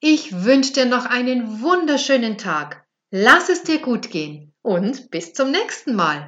Ich 0.00 0.44
wünsche 0.44 0.72
dir 0.72 0.86
noch 0.86 1.06
einen 1.06 1.60
wunderschönen 1.60 2.38
Tag. 2.38 2.84
Lass 3.10 3.48
es 3.48 3.62
dir 3.62 3.80
gut 3.80 4.10
gehen 4.10 4.54
und 4.62 5.10
bis 5.10 5.32
zum 5.32 5.50
nächsten 5.50 5.94
Mal. 5.94 6.26